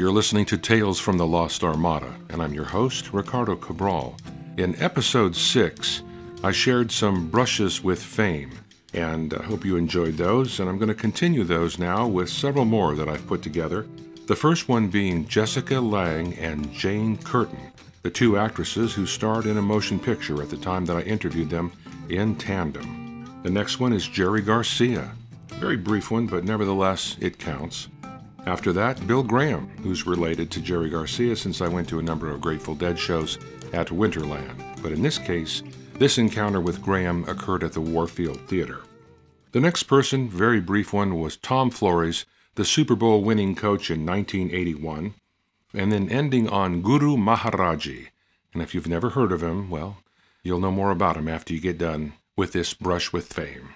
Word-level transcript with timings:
You're 0.00 0.10
listening 0.10 0.46
to 0.46 0.56
Tales 0.56 0.98
from 0.98 1.18
the 1.18 1.26
Lost 1.26 1.62
Armada, 1.62 2.14
and 2.30 2.40
I'm 2.40 2.54
your 2.54 2.64
host, 2.64 3.12
Ricardo 3.12 3.54
Cabral. 3.54 4.16
In 4.56 4.74
episode 4.82 5.36
6, 5.36 6.02
I 6.42 6.52
shared 6.52 6.90
some 6.90 7.28
brushes 7.28 7.84
with 7.84 8.02
fame, 8.02 8.50
and 8.94 9.34
I 9.34 9.42
hope 9.42 9.62
you 9.62 9.76
enjoyed 9.76 10.16
those, 10.16 10.58
and 10.58 10.70
I'm 10.70 10.78
going 10.78 10.88
to 10.88 10.94
continue 10.94 11.44
those 11.44 11.78
now 11.78 12.06
with 12.06 12.30
several 12.30 12.64
more 12.64 12.94
that 12.94 13.10
I've 13.10 13.26
put 13.26 13.42
together. 13.42 13.86
The 14.26 14.34
first 14.34 14.70
one 14.70 14.88
being 14.88 15.28
Jessica 15.28 15.78
Lange 15.78 16.32
and 16.38 16.72
Jane 16.72 17.18
Curtin, 17.18 17.70
the 18.00 18.08
two 18.08 18.38
actresses 18.38 18.94
who 18.94 19.04
starred 19.04 19.44
in 19.44 19.58
a 19.58 19.62
motion 19.62 20.00
picture 20.00 20.40
at 20.40 20.48
the 20.48 20.56
time 20.56 20.86
that 20.86 20.96
I 20.96 21.02
interviewed 21.02 21.50
them 21.50 21.72
in 22.08 22.36
tandem. 22.36 23.42
The 23.42 23.50
next 23.50 23.80
one 23.80 23.92
is 23.92 24.08
Jerry 24.08 24.40
Garcia. 24.40 25.12
Very 25.48 25.76
brief 25.76 26.10
one, 26.10 26.26
but 26.26 26.44
nevertheless, 26.44 27.18
it 27.20 27.38
counts. 27.38 27.88
After 28.46 28.72
that, 28.72 29.06
Bill 29.06 29.22
Graham, 29.22 29.68
who's 29.82 30.06
related 30.06 30.50
to 30.50 30.60
Jerry 30.60 30.88
Garcia 30.88 31.36
since 31.36 31.60
I 31.60 31.68
went 31.68 31.88
to 31.88 31.98
a 31.98 32.02
number 32.02 32.30
of 32.30 32.40
Grateful 32.40 32.74
Dead 32.74 32.98
shows 32.98 33.38
at 33.72 33.88
Winterland. 33.88 34.82
But 34.82 34.92
in 34.92 35.02
this 35.02 35.18
case, 35.18 35.62
this 35.94 36.16
encounter 36.16 36.60
with 36.60 36.82
Graham 36.82 37.28
occurred 37.28 37.62
at 37.62 37.72
the 37.72 37.80
Warfield 37.80 38.40
Theater. 38.48 38.80
The 39.52 39.60
next 39.60 39.84
person, 39.84 40.28
very 40.28 40.60
brief 40.60 40.92
one, 40.92 41.18
was 41.18 41.36
Tom 41.36 41.70
Flores, 41.70 42.24
the 42.54 42.64
Super 42.64 42.94
Bowl 42.94 43.22
winning 43.22 43.54
coach 43.54 43.90
in 43.90 44.06
1981, 44.06 45.14
and 45.74 45.92
then 45.92 46.08
ending 46.08 46.48
on 46.48 46.82
Guru 46.82 47.16
Maharaji. 47.16 48.08
And 48.54 48.62
if 48.62 48.74
you've 48.74 48.88
never 48.88 49.10
heard 49.10 49.32
of 49.32 49.42
him, 49.42 49.68
well, 49.68 49.98
you'll 50.42 50.60
know 50.60 50.72
more 50.72 50.90
about 50.90 51.16
him 51.16 51.28
after 51.28 51.52
you 51.52 51.60
get 51.60 51.78
done 51.78 52.14
with 52.36 52.52
this 52.52 52.74
brush 52.74 53.12
with 53.12 53.32
fame. 53.32 53.74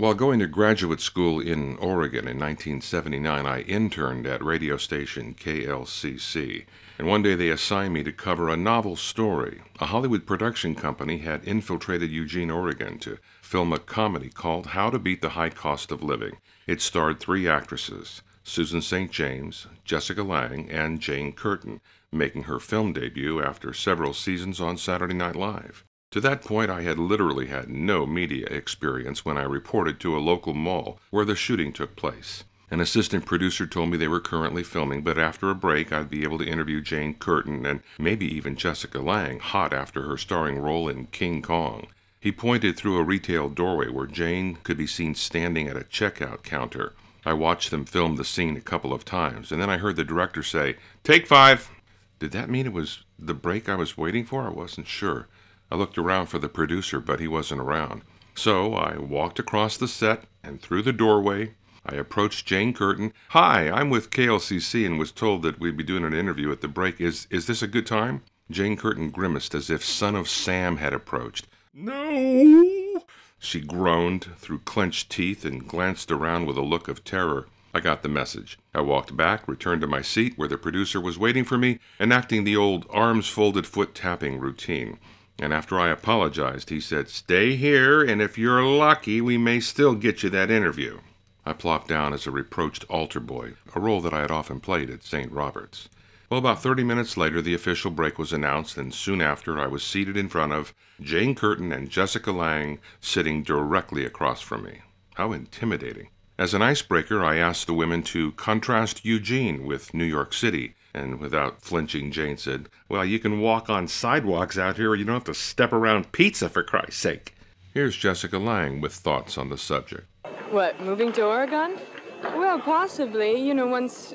While 0.00 0.14
going 0.14 0.38
to 0.38 0.46
graduate 0.46 1.00
school 1.00 1.40
in 1.40 1.76
Oregon 1.78 2.28
in 2.28 2.38
1979, 2.38 3.46
I 3.46 3.62
interned 3.62 4.28
at 4.28 4.44
radio 4.44 4.76
station 4.76 5.34
KLCC. 5.34 6.66
And 6.98 7.08
one 7.08 7.24
day 7.24 7.34
they 7.34 7.48
assigned 7.48 7.94
me 7.94 8.04
to 8.04 8.12
cover 8.12 8.48
a 8.48 8.56
novel 8.56 8.94
story. 8.94 9.60
A 9.80 9.86
Hollywood 9.86 10.24
production 10.24 10.76
company 10.76 11.18
had 11.18 11.42
infiltrated 11.42 12.12
Eugene, 12.12 12.48
Oregon 12.48 13.00
to 13.00 13.18
film 13.42 13.72
a 13.72 13.80
comedy 13.80 14.28
called 14.28 14.66
How 14.68 14.88
to 14.88 15.00
Beat 15.00 15.20
the 15.20 15.30
High 15.30 15.50
Cost 15.50 15.90
of 15.90 16.00
Living. 16.00 16.36
It 16.68 16.80
starred 16.80 17.18
three 17.18 17.48
actresses 17.48 18.22
Susan 18.44 18.80
St. 18.80 19.10
James, 19.10 19.66
Jessica 19.84 20.22
Lange, 20.22 20.70
and 20.70 21.00
Jane 21.00 21.32
Curtin, 21.32 21.80
making 22.12 22.44
her 22.44 22.60
film 22.60 22.92
debut 22.92 23.42
after 23.42 23.74
several 23.74 24.14
seasons 24.14 24.60
on 24.60 24.78
Saturday 24.78 25.14
Night 25.14 25.34
Live. 25.34 25.84
To 26.12 26.22
that 26.22 26.42
point, 26.42 26.70
I 26.70 26.80
had 26.82 26.98
literally 26.98 27.48
had 27.48 27.68
no 27.68 28.06
media 28.06 28.46
experience 28.46 29.26
when 29.26 29.36
I 29.36 29.42
reported 29.42 30.00
to 30.00 30.16
a 30.16 30.20
local 30.20 30.54
mall 30.54 30.98
where 31.10 31.26
the 31.26 31.36
shooting 31.36 31.70
took 31.70 31.96
place. 31.96 32.44
An 32.70 32.80
assistant 32.80 33.26
producer 33.26 33.66
told 33.66 33.90
me 33.90 33.98
they 33.98 34.08
were 34.08 34.20
currently 34.20 34.62
filming, 34.62 35.02
but 35.02 35.18
after 35.18 35.50
a 35.50 35.54
break, 35.54 35.92
I'd 35.92 36.08
be 36.08 36.22
able 36.22 36.38
to 36.38 36.48
interview 36.48 36.80
Jane 36.80 37.14
Curtin 37.14 37.66
and 37.66 37.80
maybe 37.98 38.24
even 38.26 38.56
Jessica 38.56 39.00
Lange, 39.00 39.38
hot 39.38 39.74
after 39.74 40.02
her 40.02 40.16
starring 40.16 40.58
role 40.58 40.88
in 40.88 41.06
King 41.06 41.42
Kong. 41.42 41.88
He 42.18 42.32
pointed 42.32 42.76
through 42.76 42.98
a 42.98 43.04
retail 43.04 43.50
doorway 43.50 43.90
where 43.90 44.06
Jane 44.06 44.56
could 44.64 44.78
be 44.78 44.86
seen 44.86 45.14
standing 45.14 45.68
at 45.68 45.76
a 45.76 45.80
checkout 45.84 46.42
counter. 46.42 46.94
I 47.26 47.34
watched 47.34 47.70
them 47.70 47.84
film 47.84 48.16
the 48.16 48.24
scene 48.24 48.56
a 48.56 48.62
couple 48.62 48.94
of 48.94 49.04
times, 49.04 49.52
and 49.52 49.60
then 49.60 49.68
I 49.68 49.76
heard 49.76 49.96
the 49.96 50.04
director 50.04 50.42
say, 50.42 50.76
Take 51.04 51.26
five! 51.26 51.70
Did 52.18 52.32
that 52.32 52.48
mean 52.48 52.64
it 52.64 52.72
was 52.72 53.04
the 53.18 53.34
break 53.34 53.68
I 53.68 53.74
was 53.74 53.98
waiting 53.98 54.24
for? 54.24 54.46
I 54.46 54.50
wasn't 54.50 54.88
sure. 54.88 55.28
I 55.70 55.76
looked 55.76 55.98
around 55.98 56.26
for 56.26 56.38
the 56.38 56.48
producer, 56.48 57.00
but 57.00 57.20
he 57.20 57.28
wasn't 57.28 57.60
around. 57.60 58.02
So 58.34 58.74
I 58.74 58.96
walked 58.98 59.38
across 59.38 59.76
the 59.76 59.88
set 59.88 60.24
and 60.42 60.60
through 60.60 60.82
the 60.82 60.92
doorway. 60.92 61.54
I 61.84 61.96
approached 61.96 62.46
Jane 62.46 62.72
Curtin. 62.72 63.12
Hi, 63.30 63.70
I'm 63.70 63.90
with 63.90 64.10
KLCC 64.10 64.86
and 64.86 64.98
was 64.98 65.12
told 65.12 65.42
that 65.42 65.58
we'd 65.58 65.76
be 65.76 65.84
doing 65.84 66.04
an 66.04 66.14
interview 66.14 66.50
at 66.52 66.60
the 66.60 66.68
break. 66.68 67.00
Is, 67.00 67.26
is 67.30 67.46
this 67.46 67.62
a 67.62 67.66
good 67.66 67.86
time? 67.86 68.22
Jane 68.50 68.76
Curtin 68.76 69.10
grimaced 69.10 69.54
as 69.54 69.70
if 69.70 69.84
Son 69.84 70.14
of 70.14 70.28
Sam 70.28 70.78
had 70.78 70.94
approached. 70.94 71.46
No! 71.74 73.02
She 73.38 73.60
groaned 73.60 74.24
through 74.36 74.60
clenched 74.60 75.10
teeth 75.10 75.44
and 75.44 75.68
glanced 75.68 76.10
around 76.10 76.46
with 76.46 76.56
a 76.56 76.62
look 76.62 76.88
of 76.88 77.04
terror. 77.04 77.46
I 77.74 77.80
got 77.80 78.02
the 78.02 78.08
message. 78.08 78.58
I 78.74 78.80
walked 78.80 79.16
back, 79.16 79.46
returned 79.46 79.82
to 79.82 79.86
my 79.86 80.02
seat 80.02 80.36
where 80.36 80.48
the 80.48 80.56
producer 80.56 81.00
was 81.00 81.18
waiting 81.18 81.44
for 81.44 81.58
me, 81.58 81.78
enacting 82.00 82.44
the 82.44 82.56
old 82.56 82.86
arms 82.90 83.28
folded 83.28 83.66
foot 83.66 83.94
tapping 83.94 84.40
routine. 84.40 84.98
And 85.40 85.52
after 85.52 85.78
I 85.78 85.90
apologized, 85.90 86.70
he 86.70 86.80
said, 86.80 87.08
Stay 87.08 87.54
here, 87.54 88.02
and 88.02 88.20
if 88.20 88.36
you're 88.36 88.64
lucky, 88.64 89.20
we 89.20 89.38
may 89.38 89.60
still 89.60 89.94
get 89.94 90.22
you 90.22 90.30
that 90.30 90.50
interview. 90.50 90.98
I 91.46 91.52
plopped 91.52 91.88
down 91.88 92.12
as 92.12 92.26
a 92.26 92.30
reproached 92.32 92.84
altar 92.90 93.20
boy, 93.20 93.54
a 93.74 93.80
role 93.80 94.00
that 94.00 94.12
I 94.12 94.20
had 94.20 94.30
often 94.30 94.60
played 94.60 94.90
at 94.90 95.04
St. 95.04 95.30
Robert's. 95.30 95.88
Well, 96.28 96.38
about 96.38 96.62
30 96.62 96.84
minutes 96.84 97.16
later, 97.16 97.40
the 97.40 97.54
official 97.54 97.90
break 97.90 98.18
was 98.18 98.32
announced, 98.32 98.76
and 98.76 98.92
soon 98.92 99.22
after, 99.22 99.58
I 99.58 99.66
was 99.66 99.82
seated 99.82 100.16
in 100.16 100.28
front 100.28 100.52
of 100.52 100.74
Jane 101.00 101.34
Curtin 101.34 101.72
and 101.72 101.88
Jessica 101.88 102.32
Lange 102.32 102.80
sitting 103.00 103.42
directly 103.42 104.04
across 104.04 104.40
from 104.40 104.64
me. 104.64 104.80
How 105.14 105.32
intimidating. 105.32 106.08
As 106.36 106.52
an 106.52 106.62
icebreaker, 106.62 107.24
I 107.24 107.36
asked 107.36 107.66
the 107.66 107.74
women 107.74 108.02
to 108.04 108.32
contrast 108.32 109.04
Eugene 109.04 109.64
with 109.64 109.94
New 109.94 110.04
York 110.04 110.34
City 110.34 110.74
and 110.98 111.20
without 111.20 111.62
flinching, 111.62 112.10
Jane 112.10 112.36
said, 112.36 112.68
Well, 112.88 113.04
you 113.04 113.18
can 113.18 113.40
walk 113.40 113.70
on 113.70 113.86
sidewalks 113.88 114.58
out 114.58 114.76
here, 114.76 114.90
or 114.90 114.96
you 114.96 115.04
don't 115.04 115.14
have 115.14 115.24
to 115.24 115.34
step 115.34 115.72
around 115.72 116.12
pizza 116.12 116.48
for 116.48 116.62
Christ's 116.62 117.00
sake. 117.00 117.34
Here's 117.72 117.96
Jessica 117.96 118.38
Lange 118.38 118.80
with 118.80 118.92
thoughts 118.92 119.38
on 119.38 119.48
the 119.50 119.58
subject. 119.58 120.06
What, 120.50 120.80
moving 120.80 121.12
to 121.12 121.22
Oregon? 121.24 121.78
Well, 122.22 122.58
possibly. 122.58 123.40
You 123.40 123.54
know, 123.54 123.66
once. 123.66 124.14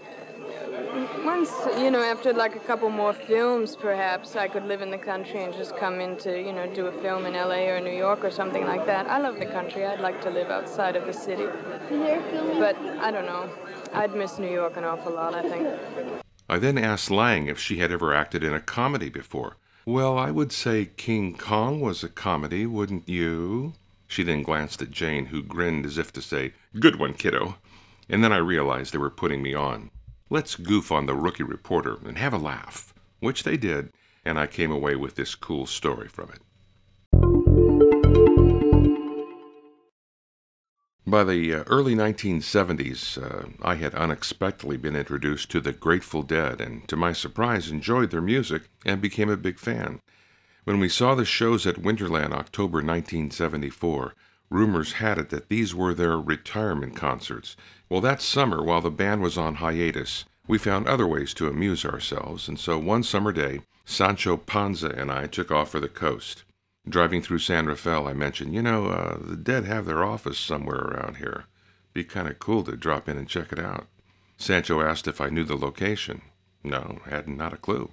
Once, 1.24 1.52
you 1.78 1.90
know, 1.90 2.04
after 2.04 2.34
like 2.34 2.56
a 2.56 2.60
couple 2.60 2.90
more 2.90 3.14
films, 3.14 3.76
perhaps 3.76 4.36
I 4.36 4.48
could 4.48 4.66
live 4.66 4.82
in 4.82 4.92
the 4.92 4.98
country 4.98 5.44
and 5.44 5.52
just 5.54 5.76
come 5.78 6.00
into, 6.00 6.40
you 6.40 6.52
know, 6.52 6.68
do 6.68 6.86
a 6.86 6.92
film 6.92 7.26
in 7.26 7.34
LA 7.34 7.68
or 7.70 7.80
New 7.80 7.96
York 7.96 8.24
or 8.24 8.30
something 8.30 8.66
like 8.66 8.86
that. 8.86 9.08
I 9.08 9.18
love 9.18 9.40
the 9.40 9.48
country. 9.48 9.86
I'd 9.86 10.02
like 10.02 10.22
to 10.22 10.30
live 10.30 10.50
outside 10.50 10.96
of 10.96 11.06
the 11.06 11.14
city. 11.14 11.46
But 11.90 12.76
I 13.00 13.10
don't 13.10 13.26
know. 13.26 13.50
I'd 13.94 14.14
miss 14.14 14.38
New 14.38 14.52
York 14.52 14.78
an 14.78 14.84
awful 14.84 15.14
lot, 15.14 15.34
I 15.34 15.42
think. 15.50 16.23
I 16.54 16.60
then 16.60 16.78
asked 16.78 17.10
Lange 17.10 17.48
if 17.48 17.58
she 17.58 17.78
had 17.78 17.92
ever 17.92 18.14
acted 18.14 18.44
in 18.44 18.54
a 18.54 18.60
comedy 18.60 19.10
before. 19.10 19.58
Well, 19.88 20.20
I 20.20 20.30
would 20.30 20.52
say 20.52 20.86
King 20.86 21.36
Kong 21.36 21.82
was 21.82 22.04
a 22.04 22.08
comedy, 22.08 22.68
wouldn't 22.68 23.10
you? 23.10 23.74
She 24.06 24.22
then 24.22 24.44
glanced 24.44 24.80
at 24.84 24.92
Jane, 24.92 25.26
who 25.26 25.42
grinned 25.42 25.84
as 25.84 25.98
if 25.98 26.14
to 26.14 26.22
say, 26.22 26.54
Good 26.80 27.00
one, 27.00 27.16
kiddo. 27.16 27.56
And 28.08 28.24
then 28.24 28.32
I 28.32 28.38
realized 28.38 28.94
they 28.94 29.00
were 29.00 29.10
putting 29.10 29.42
me 29.42 29.56
on. 29.56 29.90
Let's 30.30 30.56
goof 30.56 30.92
on 30.92 31.08
the 31.08 31.16
rookie 31.16 31.42
reporter 31.42 31.98
and 32.06 32.20
have 32.20 32.34
a 32.36 32.38
laugh. 32.38 32.94
Which 33.20 33.42
they 33.42 33.58
did, 33.58 33.92
and 34.24 34.38
I 34.38 34.46
came 34.46 34.72
away 34.72 34.96
with 34.96 35.16
this 35.16 35.34
cool 35.34 35.66
story 35.66 36.08
from 36.08 36.30
it. 36.30 36.42
By 41.14 41.24
the 41.24 41.54
uh, 41.54 41.64
early 41.68 41.94
1970s, 41.94 43.22
uh, 43.22 43.50
I 43.62 43.76
had 43.76 43.94
unexpectedly 43.94 44.78
been 44.78 44.96
introduced 44.96 45.52
to 45.52 45.62
the 45.62 45.72
Grateful 45.72 46.24
Dead 46.24 46.60
and, 46.60 46.88
to 46.88 46.96
my 46.96 47.14
surprise, 47.14 47.70
enjoyed 47.70 48.10
their 48.10 48.20
music 48.20 48.64
and 48.84 49.00
became 49.00 49.30
a 49.30 49.38
big 49.38 49.60
fan. 49.60 50.00
When 50.64 50.80
we 50.80 50.90
saw 50.90 51.14
the 51.14 51.24
shows 51.24 51.68
at 51.68 51.76
Winterland 51.76 52.34
October 52.34 52.78
1974, 52.78 54.16
rumors 54.50 54.94
had 54.94 55.20
it 55.20 55.30
that 55.30 55.50
these 55.50 55.76
were 55.76 55.94
their 55.94 56.18
retirement 56.18 56.96
concerts. 56.96 57.56
Well, 57.90 58.02
that 58.02 58.20
summer, 58.20 58.64
while 58.64 58.82
the 58.82 58.90
band 58.90 59.22
was 59.22 59.38
on 59.38 59.58
hiatus, 59.58 60.26
we 60.48 60.58
found 60.58 60.88
other 60.88 61.06
ways 61.06 61.36
to 61.36 61.48
amuse 61.48 61.86
ourselves, 61.86 62.48
and 62.48 62.60
so 62.60 62.80
one 62.80 63.04
summer 63.04 63.32
day, 63.32 63.62
Sancho 63.86 64.36
Panza 64.36 64.90
and 64.90 65.12
I 65.12 65.28
took 65.28 65.52
off 65.52 65.70
for 65.70 65.80
the 65.80 65.88
coast. 65.88 66.44
Driving 66.88 67.22
through 67.22 67.40
San 67.40 67.68
Rafael, 67.68 68.08
I 68.08 68.14
mentioned, 68.14 68.54
you 68.54 68.62
know, 68.62 68.88
uh, 68.88 69.18
the 69.22 69.38
dead 69.38 69.66
have 69.66 69.86
their 69.86 70.04
office 70.04 70.38
somewhere 70.38 70.80
around 70.80 71.18
here. 71.18 71.46
Be 71.94 72.04
kind 72.04 72.28
of 72.28 72.40
cool 72.40 72.64
to 72.64 72.76
drop 72.76 73.08
in 73.08 73.18
and 73.18 73.28
check 73.28 73.52
it 73.54 73.60
out. 73.60 73.88
Sancho 74.38 74.82
asked 74.82 75.08
if 75.08 75.22
I 75.22 75.30
knew 75.30 75.46
the 75.46 75.56
location. 75.56 76.22
No, 76.64 77.00
had 77.06 77.28
not 77.28 77.54
a 77.54 77.58
clue. 77.58 77.92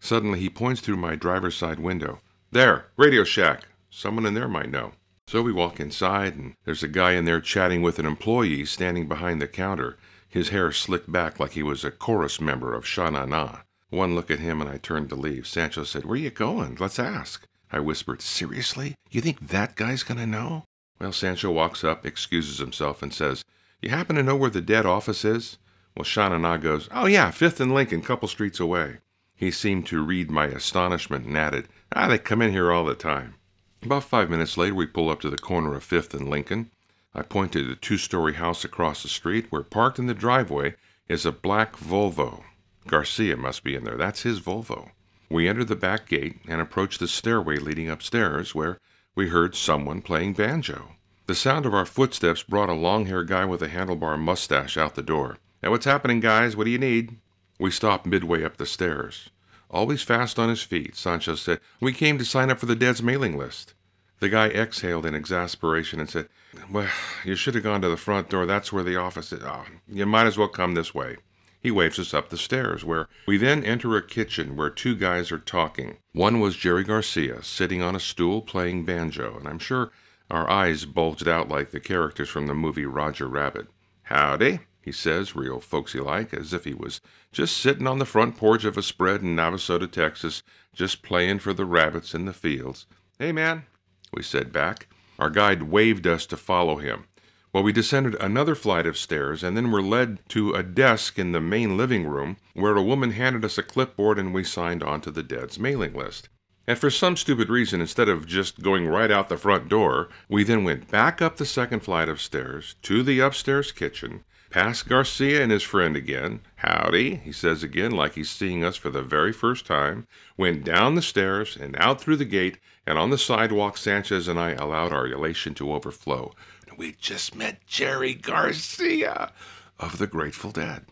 Suddenly, 0.00 0.40
he 0.40 0.50
points 0.50 0.80
through 0.80 0.96
my 0.96 1.14
driver's 1.14 1.54
side 1.54 1.78
window. 1.78 2.18
There, 2.50 2.86
Radio 2.96 3.22
Shack. 3.22 3.68
Someone 3.90 4.26
in 4.26 4.34
there 4.34 4.48
might 4.48 4.70
know. 4.70 4.92
So 5.28 5.42
we 5.42 5.52
walk 5.52 5.78
inside, 5.78 6.34
and 6.34 6.54
there's 6.64 6.82
a 6.82 6.88
guy 6.88 7.12
in 7.12 7.24
there 7.24 7.40
chatting 7.40 7.82
with 7.82 7.98
an 7.98 8.06
employee 8.06 8.64
standing 8.64 9.06
behind 9.06 9.40
the 9.40 9.46
counter, 9.46 9.96
his 10.28 10.48
hair 10.48 10.72
slicked 10.72 11.12
back 11.12 11.38
like 11.38 11.52
he 11.52 11.62
was 11.62 11.84
a 11.84 11.90
chorus 11.90 12.40
member 12.40 12.74
of 12.74 12.86
Sha 12.86 13.10
Na 13.10 13.24
Na. 13.24 13.58
One 13.90 14.14
look 14.14 14.30
at 14.30 14.40
him, 14.40 14.60
and 14.60 14.68
I 14.70 14.78
turned 14.78 15.10
to 15.10 15.14
leave. 15.14 15.46
Sancho 15.46 15.84
said, 15.84 16.04
Where 16.04 16.16
you 16.16 16.30
going? 16.30 16.76
Let's 16.80 16.98
ask. 16.98 17.46
I 17.72 17.80
whispered, 17.80 18.20
Seriously? 18.20 18.94
You 19.10 19.22
think 19.22 19.48
that 19.48 19.76
guy's 19.76 20.02
gonna 20.02 20.26
know? 20.26 20.64
Well, 21.00 21.12
Sancho 21.12 21.50
walks 21.50 21.82
up, 21.82 22.04
excuses 22.04 22.58
himself, 22.58 23.02
and 23.02 23.12
says, 23.12 23.44
You 23.80 23.88
happen 23.88 24.14
to 24.16 24.22
know 24.22 24.36
where 24.36 24.50
the 24.50 24.60
dead 24.60 24.84
office 24.84 25.24
is? 25.24 25.58
Well, 25.96 26.04
Sha 26.04 26.28
Na 26.28 26.38
Na 26.38 26.58
goes, 26.58 26.88
Oh, 26.92 27.06
yeah, 27.06 27.30
Fifth 27.30 27.60
and 27.60 27.74
Lincoln, 27.74 28.02
couple 28.02 28.28
streets 28.28 28.60
away. 28.60 28.98
He 29.34 29.50
seemed 29.50 29.86
to 29.86 30.04
read 30.04 30.30
my 30.30 30.46
astonishment 30.46 31.26
and 31.26 31.36
added, 31.36 31.68
Ah, 31.94 32.08
they 32.08 32.18
come 32.18 32.42
in 32.42 32.52
here 32.52 32.70
all 32.70 32.84
the 32.84 32.94
time. 32.94 33.34
About 33.82 34.04
five 34.04 34.30
minutes 34.30 34.56
later, 34.56 34.74
we 34.74 34.86
pull 34.86 35.08
up 35.08 35.20
to 35.22 35.30
the 35.30 35.38
corner 35.38 35.74
of 35.74 35.82
Fifth 35.82 36.14
and 36.14 36.28
Lincoln. 36.28 36.70
I 37.14 37.22
point 37.22 37.52
to 37.52 37.66
the 37.66 37.74
two 37.74 37.96
story 37.96 38.34
house 38.34 38.64
across 38.64 39.02
the 39.02 39.08
street 39.08 39.46
where, 39.50 39.62
parked 39.62 39.98
in 39.98 40.06
the 40.06 40.14
driveway, 40.14 40.76
is 41.08 41.26
a 41.26 41.32
black 41.32 41.76
Volvo. 41.76 42.44
Garcia 42.86 43.36
must 43.36 43.64
be 43.64 43.74
in 43.74 43.84
there. 43.84 43.96
That's 43.96 44.22
his 44.22 44.40
Volvo. 44.40 44.90
We 45.32 45.48
entered 45.48 45.68
the 45.68 45.76
back 45.76 46.08
gate 46.08 46.40
and 46.46 46.60
approached 46.60 47.00
the 47.00 47.08
stairway 47.08 47.56
leading 47.56 47.88
upstairs, 47.88 48.54
where 48.54 48.76
we 49.14 49.28
heard 49.28 49.54
someone 49.54 50.02
playing 50.02 50.34
banjo. 50.34 50.96
The 51.26 51.34
sound 51.34 51.64
of 51.64 51.72
our 51.72 51.86
footsteps 51.86 52.42
brought 52.42 52.68
a 52.68 52.74
long 52.74 53.06
haired 53.06 53.28
guy 53.28 53.46
with 53.46 53.62
a 53.62 53.68
handlebar 53.68 54.18
mustache 54.18 54.76
out 54.76 54.94
the 54.94 55.02
door. 55.02 55.38
Hey, 55.62 55.70
what's 55.70 55.86
happening, 55.86 56.20
guys? 56.20 56.54
What 56.54 56.64
do 56.64 56.70
you 56.70 56.78
need? 56.78 57.16
We 57.58 57.70
stopped 57.70 58.04
midway 58.04 58.44
up 58.44 58.58
the 58.58 58.66
stairs. 58.66 59.30
Always 59.70 60.02
fast 60.02 60.38
on 60.38 60.50
his 60.50 60.62
feet, 60.62 60.96
Sancho 60.96 61.34
said, 61.34 61.60
We 61.80 61.94
came 61.94 62.18
to 62.18 62.26
sign 62.26 62.50
up 62.50 62.58
for 62.58 62.66
the 62.66 62.76
Dead's 62.76 63.02
mailing 63.02 63.38
list. 63.38 63.72
The 64.20 64.28
guy 64.28 64.48
exhaled 64.48 65.06
in 65.06 65.14
exasperation 65.14 65.98
and 65.98 66.10
said, 66.10 66.28
Well, 66.70 66.90
you 67.24 67.36
should 67.36 67.54
have 67.54 67.64
gone 67.64 67.80
to 67.80 67.88
the 67.88 67.96
front 67.96 68.28
door. 68.28 68.44
That's 68.44 68.70
where 68.70 68.84
the 68.84 68.96
office 68.96 69.32
is. 69.32 69.42
Oh, 69.42 69.64
you 69.88 70.04
might 70.04 70.26
as 70.26 70.36
well 70.36 70.48
come 70.48 70.74
this 70.74 70.92
way. 70.92 71.16
He 71.62 71.70
waves 71.70 72.00
us 72.00 72.12
up 72.12 72.28
the 72.28 72.36
stairs, 72.36 72.84
where 72.84 73.08
we 73.24 73.36
then 73.36 73.62
enter 73.62 73.96
a 73.96 74.02
kitchen 74.02 74.56
where 74.56 74.68
two 74.68 74.96
guys 74.96 75.30
are 75.30 75.38
talking. 75.38 75.98
One 76.12 76.40
was 76.40 76.56
Jerry 76.56 76.82
Garcia, 76.82 77.44
sitting 77.44 77.80
on 77.80 77.94
a 77.94 78.00
stool 78.00 78.42
playing 78.42 78.84
banjo, 78.84 79.36
and 79.38 79.46
I'm 79.46 79.60
sure 79.60 79.92
our 80.28 80.50
eyes 80.50 80.86
bulged 80.86 81.28
out 81.28 81.48
like 81.48 81.70
the 81.70 81.78
characters 81.78 82.28
from 82.28 82.48
the 82.48 82.54
movie 82.54 82.84
Roger 82.84 83.28
Rabbit. 83.28 83.68
Howdy, 84.04 84.60
he 84.80 84.90
says, 84.90 85.36
real 85.36 85.60
folksy 85.60 86.00
like, 86.00 86.34
as 86.34 86.52
if 86.52 86.64
he 86.64 86.74
was 86.74 87.00
just 87.30 87.56
sitting 87.56 87.86
on 87.86 88.00
the 88.00 88.04
front 88.04 88.36
porch 88.36 88.64
of 88.64 88.76
a 88.76 88.82
spread 88.82 89.22
in 89.22 89.36
Navasota, 89.36 89.88
Texas, 89.88 90.42
just 90.74 91.02
playing 91.02 91.38
for 91.38 91.52
the 91.52 91.64
rabbits 91.64 92.12
in 92.12 92.24
the 92.24 92.32
fields. 92.32 92.86
Hey, 93.20 93.30
man, 93.30 93.66
we 94.12 94.24
said 94.24 94.52
back. 94.52 94.88
Our 95.18 95.30
guide 95.30 95.62
waved 95.62 96.08
us 96.08 96.26
to 96.26 96.36
follow 96.36 96.78
him. 96.78 97.04
Well, 97.52 97.62
we 97.62 97.72
descended 97.72 98.14
another 98.14 98.54
flight 98.54 98.86
of 98.86 98.96
stairs 98.96 99.42
and 99.42 99.54
then 99.54 99.70
were 99.70 99.82
led 99.82 100.26
to 100.30 100.54
a 100.54 100.62
desk 100.62 101.18
in 101.18 101.32
the 101.32 101.40
main 101.40 101.76
living 101.76 102.06
room 102.06 102.38
where 102.54 102.74
a 102.76 102.82
woman 102.82 103.10
handed 103.10 103.44
us 103.44 103.58
a 103.58 103.62
clipboard 103.62 104.18
and 104.18 104.32
we 104.32 104.42
signed 104.42 104.82
on 104.82 105.02
to 105.02 105.10
the 105.10 105.22
Dead's 105.22 105.58
mailing 105.58 105.92
list. 105.92 106.30
And 106.66 106.78
for 106.78 106.88
some 106.88 107.14
stupid 107.14 107.50
reason, 107.50 107.82
instead 107.82 108.08
of 108.08 108.26
just 108.26 108.62
going 108.62 108.86
right 108.88 109.10
out 109.10 109.28
the 109.28 109.36
front 109.36 109.68
door, 109.68 110.08
we 110.30 110.44
then 110.44 110.64
went 110.64 110.90
back 110.90 111.20
up 111.20 111.36
the 111.36 111.44
second 111.44 111.80
flight 111.80 112.08
of 112.08 112.22
stairs 112.22 112.76
to 112.82 113.02
the 113.02 113.20
upstairs 113.20 113.70
kitchen, 113.70 114.24
past 114.48 114.88
Garcia 114.88 115.42
and 115.42 115.52
his 115.52 115.62
friend 115.62 115.94
again. 115.94 116.40
Howdy, 116.56 117.16
he 117.16 117.32
says 117.32 117.62
again, 117.62 117.90
like 117.90 118.14
he's 118.14 118.30
seeing 118.30 118.64
us 118.64 118.76
for 118.76 118.88
the 118.88 119.02
very 119.02 119.32
first 119.32 119.66
time. 119.66 120.06
Went 120.38 120.64
down 120.64 120.94
the 120.94 121.02
stairs 121.02 121.58
and 121.58 121.76
out 121.76 122.00
through 122.00 122.16
the 122.16 122.24
gate, 122.24 122.56
and 122.86 122.96
on 122.96 123.10
the 123.10 123.18
sidewalk, 123.18 123.76
Sancho 123.76 124.18
and 124.30 124.40
I 124.40 124.52
allowed 124.52 124.92
our 124.92 125.06
elation 125.06 125.52
to 125.54 125.72
overflow 125.72 126.32
we 126.82 126.90
just 126.98 127.36
met 127.36 127.64
Jerry 127.64 128.12
Garcia 128.12 129.30
of 129.78 129.98
the 129.98 130.08
Grateful 130.08 130.50
Dead. 130.50 130.84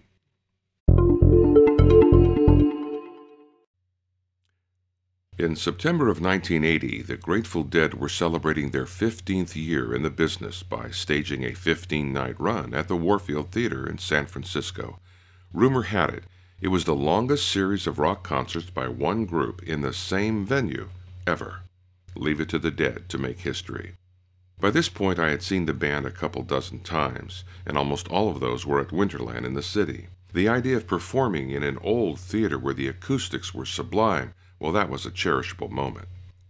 In 5.37 5.57
September 5.57 6.09
of 6.09 6.21
1980, 6.21 7.03
the 7.03 7.17
Grateful 7.17 7.65
Dead 7.65 7.95
were 7.95 8.09
celebrating 8.09 8.71
their 8.71 8.85
15th 8.85 9.57
year 9.57 9.93
in 9.93 10.05
the 10.05 10.11
business 10.11 10.63
by 10.63 10.93
staging 10.93 11.43
a 11.43 11.55
15 11.55 12.13
night 12.13 12.39
run 12.39 12.73
at 12.73 12.87
the 12.87 12.95
Warfield 12.95 13.51
Theater 13.51 13.85
in 13.85 13.99
San 13.99 14.27
Francisco. 14.27 15.01
Rumor 15.53 15.83
had 15.83 16.11
it, 16.11 16.25
it 16.61 16.69
was 16.69 16.85
the 16.85 16.95
longest 16.95 17.49
series 17.49 17.89
of 17.89 17.99
rock 17.99 18.23
concerts 18.23 18.71
by 18.71 18.87
one 18.87 19.27
group 19.27 19.61
in 19.65 19.81
the 19.81 19.93
same 19.93 20.47
venue 20.47 20.91
ever. 21.27 21.63
Leave 22.15 22.39
it 22.39 22.49
to 22.51 22.61
the 22.61 22.71
dead 22.71 23.09
to 23.09 23.19
make 23.19 23.41
history. 23.41 23.97
By 24.61 24.71
this 24.71 24.91
point, 24.91 25.19
I 25.19 25.31
had 25.31 25.43
seen 25.43 25.65
the 25.65 25.73
band 25.73 26.05
a 26.05 26.11
couple 26.11 26.43
dozen 26.43 26.81
times, 26.81 27.45
and 27.65 27.79
almost 27.79 28.09
all 28.09 28.29
of 28.29 28.41
those 28.41 28.67
were 28.67 28.79
at 28.79 28.89
Winterland 28.89 29.47
in 29.47 29.55
the 29.55 29.63
city. 29.63 30.09
The 30.35 30.49
idea 30.49 30.77
of 30.77 30.87
performing 30.87 31.51
in 31.51 31.63
an 31.63 31.79
old 31.83 32.21
theater 32.21 32.59
where 32.59 32.75
the 32.75 32.87
acoustics 32.87 33.55
were 33.55 33.65
sublime, 33.65 34.35
well, 34.59 34.73
that 34.73 34.91
was 34.91 35.07
a 35.07 35.11
cherishable 35.11 35.71
moment. 35.71 36.09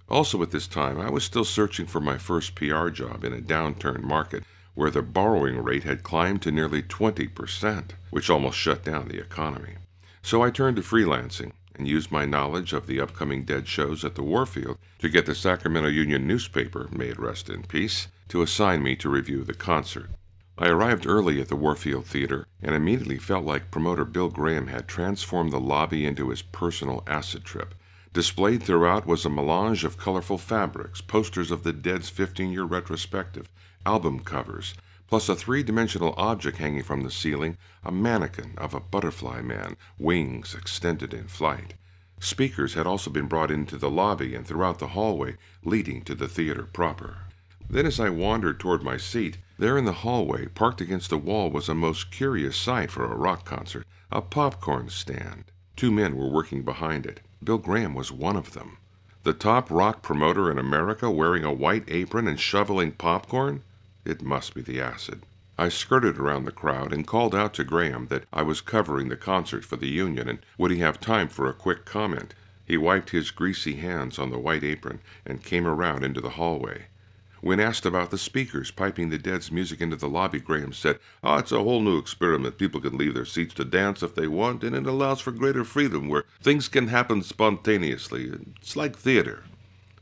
Also, 0.08 0.42
at 0.42 0.50
this 0.50 0.66
time, 0.66 1.00
I 1.00 1.08
was 1.08 1.22
still 1.22 1.44
searching 1.44 1.86
for 1.86 2.00
my 2.00 2.18
first 2.18 2.56
PR 2.56 2.88
job 2.88 3.24
in 3.24 3.32
a 3.32 3.40
downturned 3.40 4.02
market 4.02 4.42
where 4.74 4.90
the 4.90 5.02
borrowing 5.02 5.62
rate 5.62 5.84
had 5.84 6.02
climbed 6.02 6.42
to 6.42 6.50
nearly 6.50 6.82
20%, 6.82 7.90
which 8.10 8.28
almost 8.28 8.58
shut 8.58 8.84
down 8.84 9.06
the 9.06 9.20
economy. 9.20 9.74
So 10.20 10.42
I 10.42 10.50
turned 10.50 10.76
to 10.76 10.82
freelancing, 10.82 11.52
and 11.80 11.88
used 11.88 12.12
my 12.12 12.26
knowledge 12.26 12.74
of 12.74 12.86
the 12.86 13.00
upcoming 13.00 13.42
dead 13.42 13.66
shows 13.66 14.04
at 14.04 14.14
the 14.14 14.22
Warfield 14.22 14.76
to 14.98 15.08
get 15.08 15.24
the 15.24 15.34
Sacramento 15.34 15.88
Union 15.88 16.26
newspaper, 16.26 16.90
may 16.92 17.06
it 17.06 17.18
rest 17.18 17.48
in 17.48 17.62
peace, 17.62 18.08
to 18.28 18.42
assign 18.42 18.82
me 18.82 18.94
to 18.96 19.08
review 19.08 19.44
the 19.44 19.54
concert. 19.54 20.10
I 20.58 20.68
arrived 20.68 21.06
early 21.06 21.40
at 21.40 21.48
the 21.48 21.56
Warfield 21.56 22.04
Theater 22.04 22.46
and 22.62 22.74
immediately 22.74 23.16
felt 23.16 23.46
like 23.46 23.70
promoter 23.70 24.04
Bill 24.04 24.28
Graham 24.28 24.66
had 24.66 24.88
transformed 24.88 25.52
the 25.52 25.58
lobby 25.58 26.04
into 26.04 26.28
his 26.28 26.42
personal 26.42 27.02
acid 27.06 27.44
trip. 27.44 27.74
Displayed 28.12 28.62
throughout 28.62 29.06
was 29.06 29.24
a 29.24 29.30
melange 29.30 29.82
of 29.82 29.96
colorful 29.96 30.36
fabrics, 30.36 31.00
posters 31.00 31.50
of 31.50 31.62
the 31.62 31.72
Dead's 31.72 32.10
15 32.10 32.52
year 32.52 32.64
retrospective, 32.64 33.48
album 33.86 34.20
covers, 34.20 34.74
plus 35.10 35.28
a 35.28 35.34
three 35.34 35.62
dimensional 35.62 36.14
object 36.16 36.58
hanging 36.58 36.84
from 36.84 37.02
the 37.02 37.10
ceiling, 37.10 37.58
a 37.84 37.90
mannequin 37.90 38.54
of 38.56 38.72
a 38.72 38.80
butterfly 38.80 39.42
man, 39.42 39.76
wings 39.98 40.54
extended 40.54 41.12
in 41.12 41.26
flight. 41.26 41.74
Speakers 42.20 42.74
had 42.74 42.86
also 42.86 43.10
been 43.10 43.26
brought 43.26 43.50
into 43.50 43.76
the 43.76 43.90
lobby 43.90 44.36
and 44.36 44.46
throughout 44.46 44.78
the 44.78 44.88
hallway 44.88 45.36
leading 45.64 46.02
to 46.02 46.14
the 46.14 46.28
theater 46.28 46.62
proper. 46.62 47.18
Then, 47.68 47.86
as 47.86 47.98
I 47.98 48.08
wandered 48.08 48.60
toward 48.60 48.82
my 48.82 48.96
seat, 48.96 49.38
there 49.58 49.76
in 49.76 49.84
the 49.84 49.92
hallway, 49.92 50.46
parked 50.46 50.80
against 50.80 51.10
the 51.10 51.18
wall, 51.18 51.50
was 51.50 51.68
a 51.68 51.74
most 51.74 52.10
curious 52.10 52.56
sight 52.56 52.90
for 52.90 53.04
a 53.04 53.16
rock 53.16 53.44
concert 53.44 53.86
a 54.12 54.20
popcorn 54.20 54.88
stand. 54.88 55.44
Two 55.76 55.90
men 55.90 56.16
were 56.16 56.28
working 56.28 56.62
behind 56.62 57.06
it. 57.06 57.20
Bill 57.42 57.58
Graham 57.58 57.94
was 57.94 58.12
one 58.12 58.36
of 58.36 58.52
them. 58.52 58.78
The 59.22 59.32
top 59.32 59.70
rock 59.70 60.02
promoter 60.02 60.50
in 60.50 60.58
America 60.58 61.10
wearing 61.10 61.44
a 61.44 61.52
white 61.52 61.84
apron 61.88 62.26
and 62.26 62.38
shoveling 62.40 62.92
popcorn? 62.92 63.62
It 64.04 64.22
must 64.22 64.54
be 64.54 64.62
the 64.62 64.80
acid. 64.80 65.24
I 65.58 65.68
skirted 65.68 66.18
around 66.18 66.44
the 66.46 66.52
crowd 66.52 66.92
and 66.92 67.06
called 67.06 67.34
out 67.34 67.52
to 67.54 67.64
Graham 67.64 68.06
that 68.06 68.24
I 68.32 68.40
was 68.42 68.62
covering 68.62 69.08
the 69.08 69.16
concert 69.16 69.64
for 69.64 69.76
the 69.76 69.88
Union 69.88 70.26
and 70.26 70.38
would 70.56 70.70
he 70.70 70.78
have 70.78 71.00
time 71.00 71.28
for 71.28 71.48
a 71.48 71.52
quick 71.52 71.84
comment. 71.84 72.34
He 72.64 72.78
wiped 72.78 73.10
his 73.10 73.30
greasy 73.30 73.74
hands 73.74 74.18
on 74.18 74.30
the 74.30 74.38
white 74.38 74.64
apron 74.64 75.00
and 75.26 75.44
came 75.44 75.66
around 75.66 76.02
into 76.02 76.20
the 76.20 76.30
hallway. 76.30 76.86
When 77.42 77.60
asked 77.60 77.84
about 77.84 78.10
the 78.10 78.18
speakers 78.18 78.70
piping 78.70 79.10
the 79.10 79.18
Dead's 79.18 79.50
music 79.50 79.80
into 79.80 79.96
the 79.96 80.08
lobby, 80.08 80.40
Graham 80.40 80.72
said, 80.72 80.98
Oh, 81.24 81.36
it's 81.36 81.52
a 81.52 81.62
whole 81.62 81.80
new 81.80 81.98
experiment. 81.98 82.58
People 82.58 82.80
can 82.80 82.96
leave 82.96 83.14
their 83.14 83.24
seats 83.24 83.54
to 83.54 83.64
dance 83.64 84.02
if 84.02 84.14
they 84.14 84.28
want, 84.28 84.62
and 84.62 84.76
it 84.76 84.86
allows 84.86 85.20
for 85.20 85.30
greater 85.30 85.64
freedom 85.64 86.08
where 86.08 86.24
things 86.42 86.68
can 86.68 86.88
happen 86.88 87.22
spontaneously. 87.22 88.30
It's 88.60 88.76
like 88.76 88.96
theater. 88.96 89.44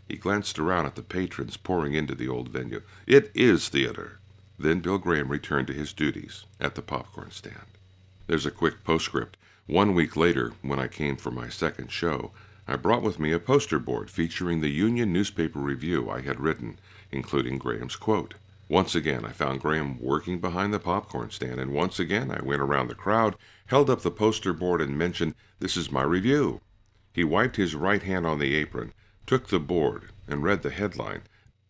He 0.09 0.17
glanced 0.17 0.59
around 0.59 0.87
at 0.87 0.95
the 0.95 1.03
patrons 1.03 1.59
pouring 1.59 1.93
into 1.93 2.15
the 2.15 2.29
old 2.29 2.49
venue. 2.49 2.81
It 3.07 3.31
is 3.35 3.69
theater. 3.69 4.19
Then 4.59 4.81
Bill 4.81 4.97
Graham 4.97 5.29
returned 5.29 5.67
to 5.67 5.75
his 5.75 5.93
duties 5.93 6.47
at 6.59 6.75
the 6.75 6.83
popcorn 6.83 7.31
stand. 7.31 7.77
There's 8.27 8.47
a 8.47 8.51
quick 8.51 8.83
postscript. 8.85 9.37
One 9.67 9.95
week 9.95 10.17
later, 10.17 10.55
when 10.63 10.79
I 10.79 10.89
came 10.89 11.17
for 11.17 11.31
my 11.31 11.51
second 11.51 11.93
show, 11.93 12.33
I 12.67 12.77
brought 12.77 13.03
with 13.03 13.19
me 13.19 13.33
a 13.33 13.39
poster 13.39 13.79
board 13.79 14.11
featuring 14.11 14.61
the 14.61 14.71
Union 14.71 15.13
newspaper 15.13 15.59
review 15.59 16.11
I 16.11 16.23
had 16.23 16.41
written, 16.41 16.79
including 17.13 17.59
Graham's 17.59 17.97
quote. 17.97 18.35
Once 18.69 18.95
again, 18.95 19.25
I 19.25 19.33
found 19.33 19.61
Graham 19.61 19.99
working 20.01 20.41
behind 20.41 20.73
the 20.73 20.79
popcorn 20.79 21.31
stand, 21.31 21.61
and 21.61 21.73
once 21.73 21.99
again 21.99 22.31
I 22.31 22.43
went 22.43 22.63
around 22.63 22.89
the 22.89 22.95
crowd, 22.95 23.37
held 23.67 23.89
up 23.89 24.01
the 24.01 24.11
poster 24.11 24.53
board, 24.53 24.81
and 24.81 24.99
mentioned, 24.99 25.35
This 25.59 25.77
is 25.77 25.93
my 25.93 26.03
review. 26.03 26.61
He 27.13 27.25
wiped 27.25 27.57
his 27.57 27.75
right 27.75 28.03
hand 28.03 28.27
on 28.27 28.39
the 28.39 28.55
apron, 28.55 28.93
took 29.29 29.49
the 29.49 29.61
board 29.61 30.05
and 30.27 30.43
read 30.43 30.63
the 30.63 30.71
headline, 30.71 31.21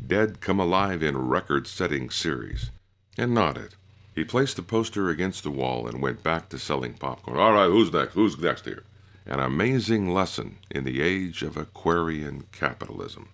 Dead 0.06 0.40
Come 0.40 0.60
Alive 0.60 1.02
in 1.02 1.18
Record 1.18 1.66
Setting 1.66 2.08
Series, 2.08 2.70
and 3.18 3.34
nodded. 3.34 3.74
He 4.14 4.22
placed 4.22 4.54
the 4.54 4.62
poster 4.62 5.08
against 5.08 5.42
the 5.42 5.50
wall 5.50 5.88
and 5.88 6.00
went 6.00 6.22
back 6.22 6.48
to 6.50 6.58
selling 6.60 6.94
popcorn. 6.94 7.36
All 7.36 7.54
right, 7.54 7.66
who's 7.66 7.92
next? 7.92 8.14
Who's 8.14 8.38
next 8.38 8.64
here? 8.64 8.84
An 9.26 9.40
amazing 9.40 10.14
lesson 10.14 10.58
in 10.70 10.84
the 10.84 11.02
age 11.02 11.42
of 11.42 11.56
Aquarian 11.56 12.44
capitalism. 12.52 13.30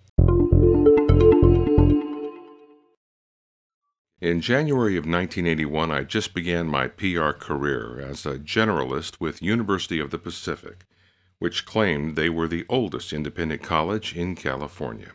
In 4.19 4.41
January 4.41 4.97
of 4.97 5.05
1981, 5.05 5.91
I 5.91 6.01
just 6.01 6.33
began 6.33 6.65
my 6.65 6.87
PR 6.87 7.29
career 7.29 7.99
as 7.99 8.25
a 8.25 8.39
generalist 8.39 9.19
with 9.19 9.43
University 9.43 9.99
of 9.99 10.09
the 10.09 10.17
Pacific 10.17 10.83
which 11.39 11.65
claimed 11.65 12.15
they 12.15 12.29
were 12.29 12.47
the 12.47 12.65
oldest 12.69 13.13
independent 13.13 13.61
college 13.61 14.15
in 14.15 14.35
California. 14.35 15.11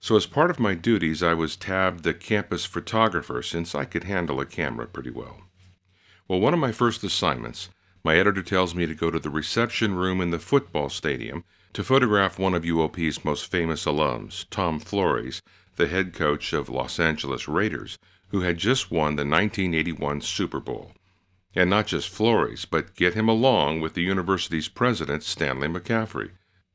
So, 0.00 0.16
as 0.16 0.26
part 0.26 0.50
of 0.50 0.60
my 0.60 0.74
duties, 0.74 1.22
I 1.22 1.34
was 1.34 1.56
tabbed 1.56 2.04
the 2.04 2.14
campus 2.14 2.64
photographer 2.64 3.42
since 3.42 3.74
I 3.74 3.84
could 3.84 4.04
handle 4.04 4.40
a 4.40 4.46
camera 4.46 4.86
pretty 4.86 5.10
well. 5.10 5.42
Well, 6.28 6.40
one 6.40 6.54
of 6.54 6.60
my 6.60 6.72
first 6.72 7.02
assignments, 7.04 7.70
my 8.04 8.16
editor 8.16 8.42
tells 8.42 8.74
me 8.74 8.86
to 8.86 8.94
go 8.94 9.10
to 9.10 9.18
the 9.18 9.30
reception 9.30 9.94
room 9.94 10.20
in 10.20 10.30
the 10.30 10.38
football 10.38 10.88
stadium 10.88 11.44
to 11.72 11.82
photograph 11.84 12.38
one 12.38 12.54
of 12.54 12.62
UOP's 12.62 13.24
most 13.24 13.50
famous 13.50 13.84
alums, 13.84 14.46
Tom 14.48 14.78
Flores, 14.78 15.42
the 15.76 15.88
head 15.88 16.12
coach 16.12 16.52
of 16.52 16.68
Los 16.68 16.98
Angeles 16.98 17.48
Raiders, 17.48 17.98
who 18.28 18.40
had 18.40 18.58
just 18.58 18.90
won 18.90 19.16
the 19.16 19.24
1981 19.24 20.20
Super 20.20 20.60
Bowl. 20.60 20.92
And 21.56 21.70
not 21.70 21.86
just 21.86 22.10
Flores, 22.10 22.66
but 22.66 22.94
get 22.94 23.14
him 23.14 23.28
along 23.28 23.80
with 23.80 23.94
the 23.94 24.02
university's 24.02 24.68
president, 24.68 25.22
Stanley 25.22 25.68
McCaffrey. 25.68 26.32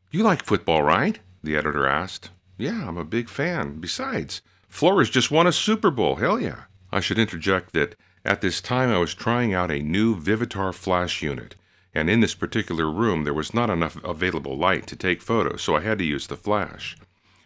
You 0.10 0.24
like 0.24 0.44
football, 0.44 0.82
right? 0.82 1.20
The 1.44 1.56
editor 1.56 1.86
asked. 1.86 2.32
Yeah, 2.58 2.88
I'm 2.88 2.98
a 2.98 3.06
big 3.06 3.30
fan. 3.30 3.80
Besides, 3.80 4.42
Flores 4.68 5.12
just 5.12 5.30
won 5.30 5.46
a 5.46 5.52
Super 5.52 5.92
Bowl. 5.92 6.16
Hell 6.16 6.40
yeah. 6.40 6.64
I 6.92 7.00
should 7.00 7.20
interject 7.20 7.74
that 7.74 7.96
at 8.26 8.42
this 8.42 8.60
time 8.60 8.90
I 8.90 8.98
was 8.98 9.14
trying 9.14 9.54
out 9.54 9.72
a 9.72 9.80
new 9.80 10.16
Vivitar 10.16 10.74
flash 10.74 11.22
unit, 11.22 11.56
and 11.94 12.10
in 12.10 12.20
this 12.20 12.36
particular 12.36 12.90
room 12.90 13.24
there 13.24 13.34
was 13.34 13.54
not 13.54 13.70
enough 13.70 14.04
available 14.04 14.58
light 14.58 14.88
to 14.88 14.96
take 14.96 15.22
photos, 15.22 15.62
so 15.62 15.76
I 15.76 15.82
had 15.82 16.00
to 16.00 16.06
use 16.06 16.28
the 16.28 16.36
flash. 16.36 16.98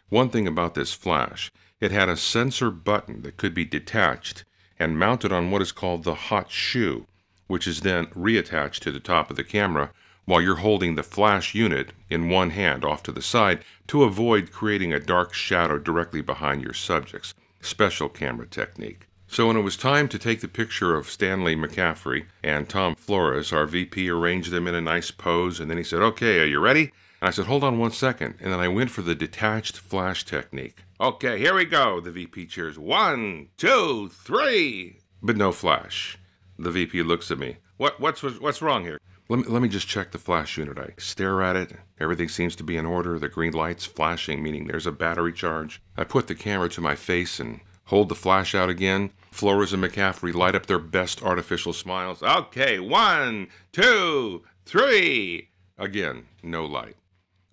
One 0.10 0.30
thing 0.30 0.48
about 0.48 0.76
this 0.76 0.94
flash, 0.94 1.52
it 1.80 1.92
had 1.92 2.10
a 2.10 2.18
sensor 2.18 2.72
button 2.72 3.22
that 3.24 3.38
could 3.38 3.54
be 3.54 3.66
detached 3.66 4.46
and 4.80 4.98
mounted 5.00 5.32
on 5.32 5.52
what 5.52 5.62
is 5.62 5.72
called 5.72 6.04
the 6.04 6.16
hot 6.16 6.50
shoe, 6.50 7.06
which 7.48 7.68
is 7.68 7.82
then 7.82 8.08
reattached 8.08 8.80
to 8.80 8.92
the 8.92 9.00
top 9.00 9.30
of 9.30 9.36
the 9.36 9.44
camera 9.44 9.92
while 10.26 10.42
you're 10.42 10.56
holding 10.56 10.96
the 10.96 11.04
flash 11.04 11.54
unit 11.54 11.92
in 12.10 12.30
one 12.30 12.50
hand 12.50 12.84
off 12.84 13.04
to 13.04 13.12
the 13.12 13.22
side 13.22 13.64
to 13.88 14.04
avoid 14.04 14.52
creating 14.52 14.92
a 14.92 15.00
dark 15.00 15.34
shadow 15.34 15.78
directly 15.78 16.22
behind 16.22 16.62
your 16.62 16.74
subjects. 16.74 17.34
Special 17.62 18.10
camera 18.10 18.48
technique. 18.48 19.08
So 19.28 19.48
when 19.48 19.58
it 19.58 19.62
was 19.62 19.76
time 19.76 20.08
to 20.10 20.20
take 20.20 20.42
the 20.42 20.48
picture 20.48 20.96
of 20.96 21.10
Stanley 21.10 21.56
McCaffrey 21.56 22.26
and 22.44 22.70
Tom 22.70 22.96
Flores, 22.96 23.52
our 23.52 23.66
VP 23.66 24.10
arranged 24.10 24.52
them 24.52 24.68
in 24.68 24.76
a 24.76 24.82
nice 24.82 25.12
pose, 25.12 25.60
and 25.60 25.70
then 25.70 25.78
he 25.78 25.84
said, 25.84 26.02
Okay, 26.02 26.40
are 26.40 26.46
you 26.46 26.60
ready? 26.60 26.92
And 27.22 27.30
I 27.30 27.32
said, 27.32 27.46
Hold 27.46 27.64
on 27.64 27.80
one 27.80 27.92
second. 27.92 28.36
And 28.40 28.54
then 28.54 28.60
I 28.60 28.68
went 28.68 28.92
for 28.92 29.02
the 29.02 29.16
detached 29.16 29.78
flash 29.78 30.26
technique. 30.26 30.84
Okay, 31.02 31.40
here 31.40 31.56
we 31.56 31.66
go. 31.66 32.00
The 32.00 32.12
VP 32.12 32.46
cheers. 32.46 32.78
One, 32.80 33.50
two, 33.58 34.10
three. 34.10 35.00
But 35.22 35.38
no 35.38 35.52
flash. 35.52 36.18
The 36.58 36.72
VP 36.72 37.04
looks 37.04 37.32
at 37.32 37.40
me. 37.40 37.58
What, 37.78 38.00
what's, 38.00 38.22
what's 38.22 38.62
wrong 38.62 38.84
here? 38.84 39.00
Let 39.28 39.40
me, 39.40 39.46
let 39.48 39.62
me 39.62 39.68
just 39.68 39.88
check 39.88 40.12
the 40.12 40.18
flash 40.18 40.58
unit. 40.58 40.78
I 40.78 40.94
stare 40.98 41.42
at 41.42 41.56
it. 41.56 41.74
Everything 42.00 42.30
seems 42.30 42.56
to 42.58 42.64
be 42.64 42.78
in 42.78 42.86
order. 42.86 43.18
The 43.18 43.28
green 43.28 43.54
light's 43.54 43.86
flashing, 43.86 44.44
meaning 44.44 44.66
there's 44.66 44.86
a 44.86 44.92
battery 44.92 45.34
charge. 45.34 45.82
I 45.98 46.04
put 46.04 46.28
the 46.28 46.36
camera 46.36 46.70
to 46.70 46.82
my 46.82 46.96
face 46.96 47.40
and 47.40 47.60
hold 47.86 48.10
the 48.10 48.16
flash 48.16 48.54
out 48.54 48.70
again. 48.70 49.12
Flores 49.32 49.74
and 49.74 49.84
McCaffrey 49.84 50.34
light 50.34 50.56
up 50.56 50.68
their 50.68 50.80
best 50.80 51.24
artificial 51.24 51.74
smiles. 51.74 52.22
Okay, 52.22 52.80
one, 52.80 53.48
two, 53.72 54.44
three. 54.66 55.50
Again, 55.78 56.28
no 56.42 56.64
light. 56.66 56.96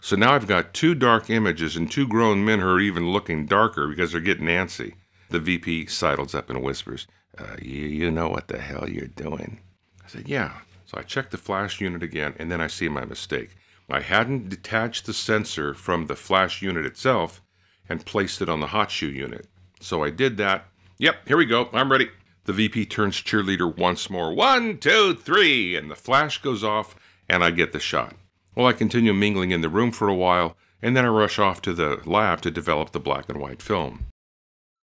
So 0.01 0.17
now 0.17 0.35
I've 0.35 0.47
got 0.47 0.75
two 0.75 0.95
dark 0.95 1.31
images 1.31 1.77
and 1.77 1.91
two 1.91 2.07
grown 2.07 2.45
men 2.45 2.61
who 2.61 2.69
are 2.69 2.81
even 2.81 3.13
looking 3.13 3.47
darker 3.47 3.89
because 3.89 4.13
they're 4.13 4.21
getting 4.21 4.47
antsy. 4.47 4.95
The 5.31 5.41
VP 5.41 5.87
sidles 5.87 6.35
up 6.35 6.51
and 6.51 6.63
whispers, 6.63 7.07
uh, 7.39 7.57
you, 7.61 7.85
you 7.87 8.11
know 8.11 8.29
what 8.29 8.49
the 8.49 8.59
hell 8.59 8.89
you're 8.89 9.07
doing. 9.07 9.61
I 10.05 10.09
said, 10.09 10.29
Yeah, 10.29 10.53
so 10.87 10.99
I 10.99 11.03
check 11.03 11.31
the 11.31 11.39
flash 11.39 11.81
unit 11.81 12.03
again, 12.03 12.35
and 12.39 12.51
then 12.51 12.61
I 12.61 12.67
see 12.67 12.89
my 12.89 13.05
mistake. 13.05 13.51
I 13.91 14.01
hadn't 14.01 14.49
detached 14.49 15.07
the 15.07 15.12
sensor 15.12 15.75
from 15.75 16.07
the 16.07 16.17
flash 16.17 16.62
unit 16.62 16.87
itself 16.87 17.43
and 17.89 18.07
placed 18.07 18.41
it 18.41 18.49
on 18.49 18.61
the 18.61 18.69
hot 18.69 18.91
shoe 18.91 19.09
unit. 19.09 19.47
So 19.81 20.03
I 20.03 20.11
did 20.11 20.37
that. 20.39 20.67
Yep, 20.99 21.29
here 21.29 21.37
we 21.37 21.47
go. 21.47 21.69
I'm 21.73 21.91
ready. 21.91 22.09
The 22.45 22.53
VP 22.53 22.87
turns 22.87 23.17
cheerleader 23.17 23.77
once 23.77 24.09
more. 24.09 24.35
One, 24.35 24.79
two, 24.79 25.15
three. 25.15 25.77
And 25.77 25.91
the 25.91 25.97
flash 25.97 26.41
goes 26.41 26.65
off, 26.65 26.95
and 27.29 27.45
I 27.45 27.51
get 27.51 27.73
the 27.73 27.81
shot. 27.81 28.15
Well, 28.55 28.67
I 28.67 28.73
continue 28.73 29.12
mingling 29.12 29.51
in 29.51 29.61
the 29.61 29.69
room 29.69 29.93
for 29.93 30.09
a 30.09 30.15
while, 30.15 30.57
and 30.81 30.97
then 30.97 31.05
I 31.05 31.09
rush 31.09 31.39
off 31.39 31.62
to 31.62 31.73
the 31.73 32.01
lab 32.05 32.41
to 32.43 32.51
develop 32.51 32.93
the 32.93 33.01
black 33.01 33.29
and 33.29 33.41
white 33.41 33.62
film. 33.62 34.07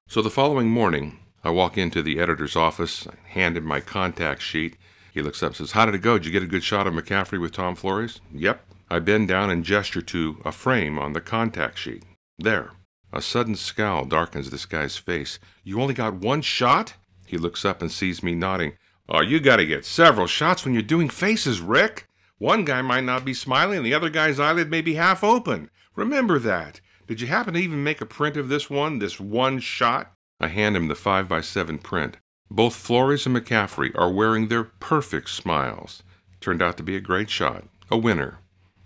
So 0.09 0.23
the 0.23 0.31
following 0.31 0.69
morning, 0.71 1.19
I 1.49 1.51
walk 1.51 1.79
into 1.79 2.03
the 2.03 2.21
editor's 2.21 2.57
office, 2.57 3.07
I 3.07 3.15
hand 3.27 3.57
him 3.57 3.65
my 3.65 3.81
contact 3.81 4.43
sheet, 4.43 4.77
he 5.15 5.23
looks 5.23 5.43
up 5.43 5.53
and 5.53 5.57
says, 5.57 5.73
How 5.73 5.87
did 5.87 5.95
it 5.95 6.03
go? 6.03 6.19
Did 6.19 6.27
you 6.27 6.33
get 6.33 6.43
a 6.43 6.47
good 6.47 6.63
shot 6.63 6.87
of 6.87 6.93
McCaffrey 6.93 7.41
with 7.41 7.53
Tom 7.53 7.75
Flores? 7.75 8.21
Yep. 8.35 8.61
I 8.91 8.99
bend 8.99 9.29
down 9.29 9.49
and 9.49 9.65
gesture 9.65 10.03
to 10.03 10.43
a 10.45 10.53
frame 10.53 10.99
on 10.99 11.15
the 11.15 11.23
contact 11.23 11.79
sheet. 11.79 12.05
There. 12.39 12.73
A 13.15 13.23
sudden 13.23 13.55
scowl 13.55 14.05
darkens 14.05 14.51
this 14.51 14.67
guy's 14.67 14.99
face. 14.99 15.39
You 15.65 15.81
only 15.81 15.95
got 15.95 16.17
one 16.17 16.43
shot? 16.43 16.97
He 17.25 17.39
looks 17.39 17.65
up 17.65 17.81
and 17.81 17.91
sees 17.91 18.23
me 18.23 18.35
nodding. 18.35 18.75
Oh, 19.09 19.23
you 19.23 19.41
gotta 19.41 19.65
get 19.65 19.87
several 19.87 20.27
shots 20.27 20.67
when 20.67 20.75
you're 20.75 20.83
doing 20.83 21.09
faces, 21.09 21.63
Rick. 21.63 22.09
One 22.37 22.67
guy 22.67 22.83
might 22.83 23.05
not 23.05 23.25
be 23.25 23.33
smiling 23.33 23.79
and 23.79 23.87
the 23.87 23.95
other 23.95 24.11
guy's 24.11 24.39
eyelid 24.39 24.71
may 24.71 24.83
be 24.83 24.97
half 24.97 25.25
open. 25.25 25.71
Remember 25.97 26.39
that. 26.41 26.83
Did 27.07 27.23
you 27.23 27.27
happen 27.27 27.55
to 27.55 27.61
even 27.61 27.83
make 27.83 28.03
a 28.03 28.07
print 28.07 28.37
of 28.37 28.51
this 28.51 28.69
one, 28.69 28.99
this 28.99 29.19
one 29.19 29.61
shot? 29.61 30.13
I 30.41 30.49
hand 30.49 30.77
him 30.77 30.89
the 30.89 30.95
5 30.95 31.29
by 31.29 31.41
7 31.41 31.79
print. 31.79 32.17
Both 32.51 32.77
Flores 32.77 33.27
and 33.27 33.37
McCaffrey 33.37 33.91
are 33.97 34.13
wearing 34.13 34.49
their 34.49 34.65
perfect 34.65 35.31
smiles. 35.31 36.03
Turned 36.41 36.63
out 36.63 36.77
to 36.77 36.83
be 36.83 36.95
a 36.95 37.01
great 37.01 37.29
shot, 37.29 37.65
a 37.91 37.99
winner. 37.99 38.39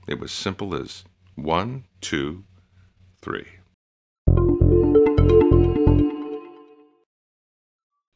It 0.08 0.18
was 0.18 0.32
simple 0.32 0.74
as 0.74 1.04
one, 1.34 1.84
two, 2.00 2.44
three. 3.20 3.46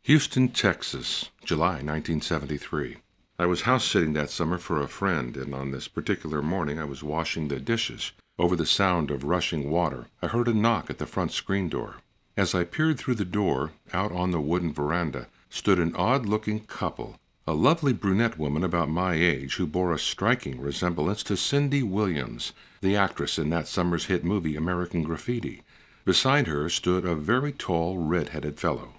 Houston, 0.02 0.49
Texas, 0.49 1.31
July 1.45 1.83
1973. 1.83 2.99
I 3.38 3.47
was 3.47 3.62
house 3.62 3.85
sitting 3.85 4.14
that 4.14 4.31
summer 4.31 4.57
for 4.57 4.81
a 4.81 4.88
friend, 4.88 5.37
and 5.37 5.55
on 5.55 5.73
this 5.73 5.88
particular 5.88 6.40
morning 6.40 6.78
I 6.78 6.85
was 6.85 7.02
washing 7.02 7.49
the 7.49 7.61
dishes. 7.61 8.12
Over 8.38 8.57
the 8.57 8.66
sound 8.66 9.11
of 9.11 9.25
rushing 9.25 9.71
water, 9.71 10.07
I 10.23 10.28
heard 10.28 10.49
a 10.49 10.55
knock 10.55 10.88
at 10.90 10.99
the 10.99 11.07
front 11.07 11.33
screen 11.33 11.69
door. 11.69 11.97
As 12.37 12.55
I 12.55 12.64
peered 12.64 12.99
through 12.99 13.14
the 13.14 13.25
door, 13.25 13.73
out 13.95 14.12
on 14.12 14.31
the 14.31 14.43
wooden 14.43 14.71
veranda, 14.71 15.28
stood 15.49 15.78
an 15.78 15.97
odd 15.97 16.26
looking 16.26 16.61
couple, 16.61 17.19
a 17.47 17.55
lovely 17.55 17.95
brunette 17.95 18.38
woman 18.38 18.62
about 18.62 18.90
my 18.90 19.14
age 19.14 19.55
who 19.55 19.66
bore 19.66 19.95
a 19.95 19.99
striking 19.99 20.61
resemblance 20.61 21.23
to 21.23 21.37
Cindy 21.37 21.83
Williams, 21.83 22.52
the 22.83 22.95
actress 22.95 23.38
in 23.38 23.49
that 23.50 23.66
summer's 23.66 24.07
hit 24.07 24.23
movie 24.23 24.55
American 24.55 25.02
Graffiti. 25.02 25.62
Beside 26.05 26.47
her 26.47 26.69
stood 26.69 27.07
a 27.07 27.14
very 27.14 27.52
tall, 27.52 27.97
red 27.97 28.28
headed 28.28 28.61
fellow. 28.61 28.90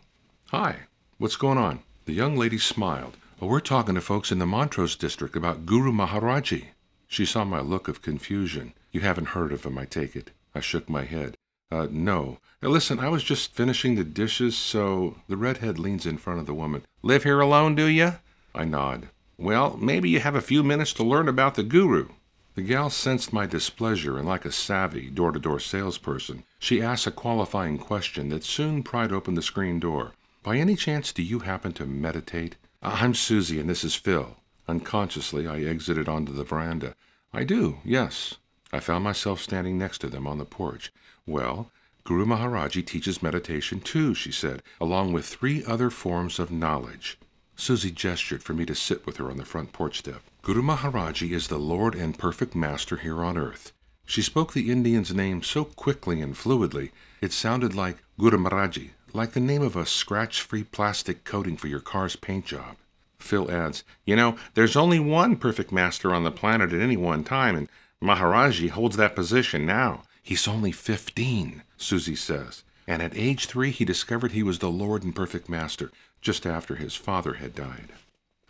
Hi, 0.47 0.87
what's 1.19 1.35
going 1.35 1.59
on? 1.59 1.81
The 2.05 2.13
young 2.13 2.37
lady 2.37 2.57
smiled. 2.57 3.17
Oh, 3.39 3.45
we're 3.45 3.59
talking 3.59 3.93
to 3.93 4.01
folks 4.01 4.31
in 4.31 4.39
the 4.39 4.47
Montrose 4.47 4.95
district 4.95 5.35
about 5.35 5.67
Guru 5.67 5.91
Maharaji. 5.91 6.69
She 7.07 7.23
saw 7.23 7.43
my 7.43 7.59
look 7.59 7.87
of 7.87 8.01
confusion. 8.01 8.73
You 8.91 9.01
haven't 9.01 9.29
heard 9.29 9.51
of 9.51 9.63
him, 9.63 9.77
I 9.77 9.85
take 9.85 10.15
it. 10.15 10.31
I 10.55 10.59
shook 10.59 10.89
my 10.89 11.03
head. 11.03 11.35
Uh, 11.71 11.87
no. 11.91 12.37
Now 12.61 12.69
listen, 12.69 12.99
I 12.99 13.09
was 13.09 13.23
just 13.23 13.53
finishing 13.53 13.95
the 13.95 14.03
dishes, 14.03 14.57
so 14.57 15.17
the 15.27 15.37
redhead 15.37 15.77
leans 15.77 16.05
in 16.05 16.17
front 16.17 16.39
of 16.39 16.45
the 16.45 16.53
woman. 16.53 16.83
Live 17.01 17.23
here 17.23 17.39
alone, 17.39 17.75
do 17.75 17.85
you? 17.85 18.13
I 18.55 18.63
nod. 18.63 19.09
Well, 19.37 19.77
maybe 19.77 20.09
you 20.09 20.19
have 20.19 20.35
a 20.35 20.41
few 20.41 20.63
minutes 20.63 20.93
to 20.93 21.03
learn 21.03 21.27
about 21.27 21.55
the 21.55 21.63
guru. 21.63 22.09
The 22.55 22.63
gal 22.63 22.89
sensed 22.89 23.31
my 23.31 23.45
displeasure, 23.45 24.17
and 24.17 24.27
like 24.27 24.45
a 24.45 24.51
savvy 24.51 25.11
door 25.11 25.31
to 25.31 25.39
door 25.39 25.59
salesperson, 25.59 26.43
she 26.57 26.81
asked 26.81 27.05
a 27.05 27.11
qualifying 27.11 27.77
question 27.77 28.29
that 28.29 28.43
soon 28.43 28.81
pried 28.81 29.11
open 29.11 29.35
the 29.35 29.43
screen 29.43 29.79
door. 29.79 30.13
By 30.41 30.57
any 30.57 30.75
chance, 30.75 31.13
do 31.13 31.21
you 31.21 31.39
happen 31.39 31.73
to 31.73 31.85
meditate? 31.85 32.55
I'm 32.81 33.13
Susie, 33.13 33.59
and 33.59 33.69
this 33.69 33.83
is 33.83 33.93
Phil. 33.93 34.37
Unconsciously, 34.67 35.45
I 35.45 35.59
exited 35.61 36.09
onto 36.09 36.33
the 36.33 36.43
veranda. 36.43 36.95
I 37.31 37.43
do, 37.43 37.77
yes. 37.85 38.35
I 38.71 38.79
found 38.79 39.03
myself 39.03 39.41
standing 39.41 39.77
next 39.77 39.99
to 39.99 40.07
them 40.07 40.27
on 40.27 40.37
the 40.37 40.45
porch. 40.45 40.91
Well, 41.25 41.71
Guru 42.03 42.25
Maharaji 42.25 42.85
teaches 42.85 43.23
meditation 43.23 43.79
too, 43.79 44.13
she 44.13 44.31
said, 44.31 44.63
along 44.79 45.13
with 45.13 45.25
three 45.25 45.63
other 45.65 45.89
forms 45.89 46.39
of 46.39 46.51
knowledge. 46.51 47.17
Susie 47.55 47.91
gestured 47.91 48.43
for 48.43 48.53
me 48.53 48.65
to 48.65 48.75
sit 48.75 49.05
with 49.05 49.17
her 49.17 49.29
on 49.29 49.37
the 49.37 49.45
front 49.45 49.73
porch 49.73 49.99
step. 49.99 50.21
Guru 50.41 50.61
Maharaji 50.61 51.31
is 51.31 51.47
the 51.47 51.57
Lord 51.57 51.95
and 51.95 52.17
perfect 52.17 52.55
master 52.55 52.97
here 52.97 53.23
on 53.23 53.37
earth. 53.37 53.73
She 54.05 54.21
spoke 54.21 54.53
the 54.53 54.71
Indian's 54.71 55.13
name 55.13 55.43
so 55.43 55.65
quickly 55.65 56.21
and 56.21 56.35
fluidly, 56.35 56.91
it 57.19 57.33
sounded 57.33 57.75
like 57.75 58.03
Guru 58.19 58.37
Maharaji, 58.37 58.91
like 59.11 59.31
the 59.31 59.39
name 59.39 59.61
of 59.61 59.75
a 59.75 59.85
scratch 59.85 60.41
free 60.41 60.63
plastic 60.63 61.23
coating 61.23 61.57
for 61.57 61.67
your 61.67 61.79
car's 61.79 62.15
paint 62.15 62.45
job. 62.45 62.77
Phil 63.19 63.51
adds, 63.51 63.83
You 64.05 64.15
know, 64.15 64.37
there's 64.53 64.75
only 64.75 64.99
one 64.99 65.35
perfect 65.35 65.71
master 65.71 66.13
on 66.13 66.23
the 66.23 66.31
planet 66.31 66.71
at 66.71 66.79
any 66.79 66.95
one 66.95 67.23
time, 67.23 67.55
and 67.57 67.67
Maharaji 68.03 68.69
holds 68.69 68.95
that 68.97 69.15
position 69.15 69.65
now. 69.65 70.03
He's 70.21 70.47
only 70.47 70.71
15, 70.71 71.63
Susie 71.77 72.15
says, 72.15 72.63
and 72.85 73.01
at 73.01 73.17
age 73.17 73.45
three 73.45 73.71
he 73.71 73.85
discovered 73.85 74.31
he 74.31 74.43
was 74.43 74.59
the 74.59 74.69
Lord 74.69 75.03
and 75.03 75.15
perfect 75.15 75.49
master 75.49 75.91
just 76.21 76.45
after 76.45 76.75
his 76.75 76.95
father 76.95 77.35
had 77.35 77.55
died. 77.55 77.89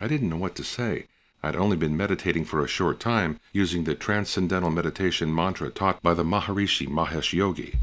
I 0.00 0.08
didn't 0.08 0.28
know 0.28 0.36
what 0.36 0.54
to 0.56 0.64
say. 0.64 1.06
I'd 1.42 1.56
only 1.56 1.76
been 1.76 1.96
meditating 1.96 2.44
for 2.44 2.64
a 2.64 2.68
short 2.68 2.98
time, 2.98 3.38
using 3.52 3.84
the 3.84 3.94
transcendental 3.94 4.70
meditation 4.70 5.34
mantra 5.34 5.70
taught 5.70 6.02
by 6.02 6.14
the 6.14 6.24
Maharishi 6.24 6.88
Mahesh 6.88 7.32
Yogi. 7.32 7.78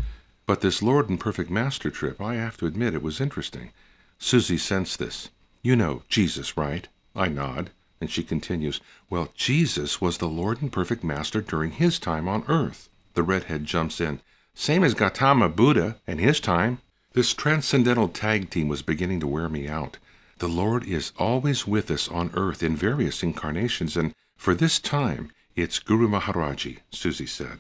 But 0.46 0.62
this 0.62 0.84
Lord 0.84 1.10
and 1.10 1.20
Perfect 1.20 1.50
Master 1.50 1.90
trip, 1.90 2.22
I 2.22 2.36
have 2.36 2.58
to 2.58 2.68
admit, 2.68 2.94
it 2.94 3.02
was 3.02 3.22
interesting. 3.22 3.72
Susie 4.20 4.58
sensed 4.58 5.00
this. 5.00 5.30
You 5.64 5.76
know 5.76 6.04
Jesus, 6.10 6.58
right? 6.58 6.88
I 7.16 7.30
nod, 7.30 7.72
and 8.06 8.12
she 8.12 8.22
continues, 8.22 8.80
Well, 9.10 9.30
Jesus 9.34 10.00
was 10.00 10.20
the 10.20 10.28
Lord 10.28 10.62
and 10.62 10.72
Perfect 10.72 11.04
Master 11.04 11.42
during 11.42 11.72
his 11.72 11.98
time 11.98 12.28
on 12.28 12.44
earth. 12.48 12.88
The 13.16 13.24
redhead 13.24 13.66
jumps 13.66 14.00
in. 14.00 14.20
Same 14.54 14.84
as 14.84 14.94
Gautama 14.94 15.50
Buddha 15.50 15.98
in 16.06 16.20
his 16.20 16.40
time. 16.40 16.78
This 17.14 17.34
transcendental 17.34 18.08
tag 18.08 18.52
team 18.52 18.68
was 18.68 18.84
beginning 18.84 19.22
to 19.22 19.28
wear 19.28 19.50
me 19.50 19.68
out. 19.68 19.98
The 20.38 20.48
Lord 20.48 20.86
is 20.86 21.14
always 21.18 21.66
with 21.66 21.90
us 21.90 22.08
on 22.08 22.30
earth 22.36 22.62
in 22.62 22.76
various 22.76 23.24
incarnations, 23.24 23.98
and 23.98 24.14
for 24.38 24.54
this 24.54 24.78
time, 24.78 25.32
it's 25.56 25.80
Guru 25.80 26.08
Maharaji, 26.08 26.82
Susie 26.92 27.26
said. 27.26 27.60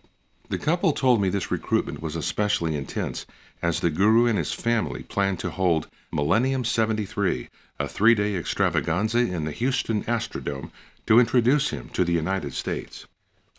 The 0.49 0.59
couple 0.59 0.93
told 0.93 1.21
me 1.21 1.29
this 1.29 1.49
recruitment 1.49 2.03
was 2.03 2.15
especially 2.15 2.75
intense, 2.75 3.25
as 3.63 3.79
the 3.79 3.89
Guru 3.89 4.27
and 4.27 4.37
his 4.37 4.53
family 4.53 5.01
planned 5.01 5.39
to 5.39 5.49
hold 5.49 5.87
Millennium 6.11 6.63
73, 6.63 7.49
a 7.79 7.87
three 7.87 8.15
day 8.15 8.35
extravaganza 8.35 9.19
in 9.19 9.45
the 9.45 9.51
Houston 9.51 10.03
Astrodome, 10.03 10.71
to 11.05 11.19
introduce 11.19 11.69
him 11.69 11.89
to 11.89 12.03
the 12.03 12.13
United 12.13 12.53
States. 12.53 13.05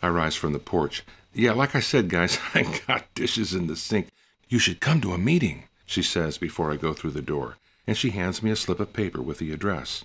I 0.01 0.09
rise 0.09 0.35
from 0.35 0.53
the 0.53 0.59
porch. 0.59 1.03
Yeah, 1.33 1.53
like 1.53 1.75
I 1.75 1.79
said, 1.79 2.09
guys, 2.09 2.39
I 2.53 2.81
got 2.87 3.13
dishes 3.13 3.53
in 3.53 3.67
the 3.67 3.75
sink. 3.75 4.09
You 4.49 4.59
should 4.59 4.79
come 4.79 5.01
to 5.01 5.13
a 5.13 5.17
meeting, 5.17 5.65
she 5.85 6.01
says 6.01 6.37
before 6.37 6.71
I 6.71 6.77
go 6.77 6.93
through 6.93 7.11
the 7.11 7.21
door, 7.21 7.57
and 7.85 7.97
she 7.97 8.09
hands 8.11 8.43
me 8.43 8.51
a 8.51 8.55
slip 8.55 8.79
of 8.79 8.93
paper 8.93 9.21
with 9.21 9.37
the 9.39 9.51
address. 9.51 10.03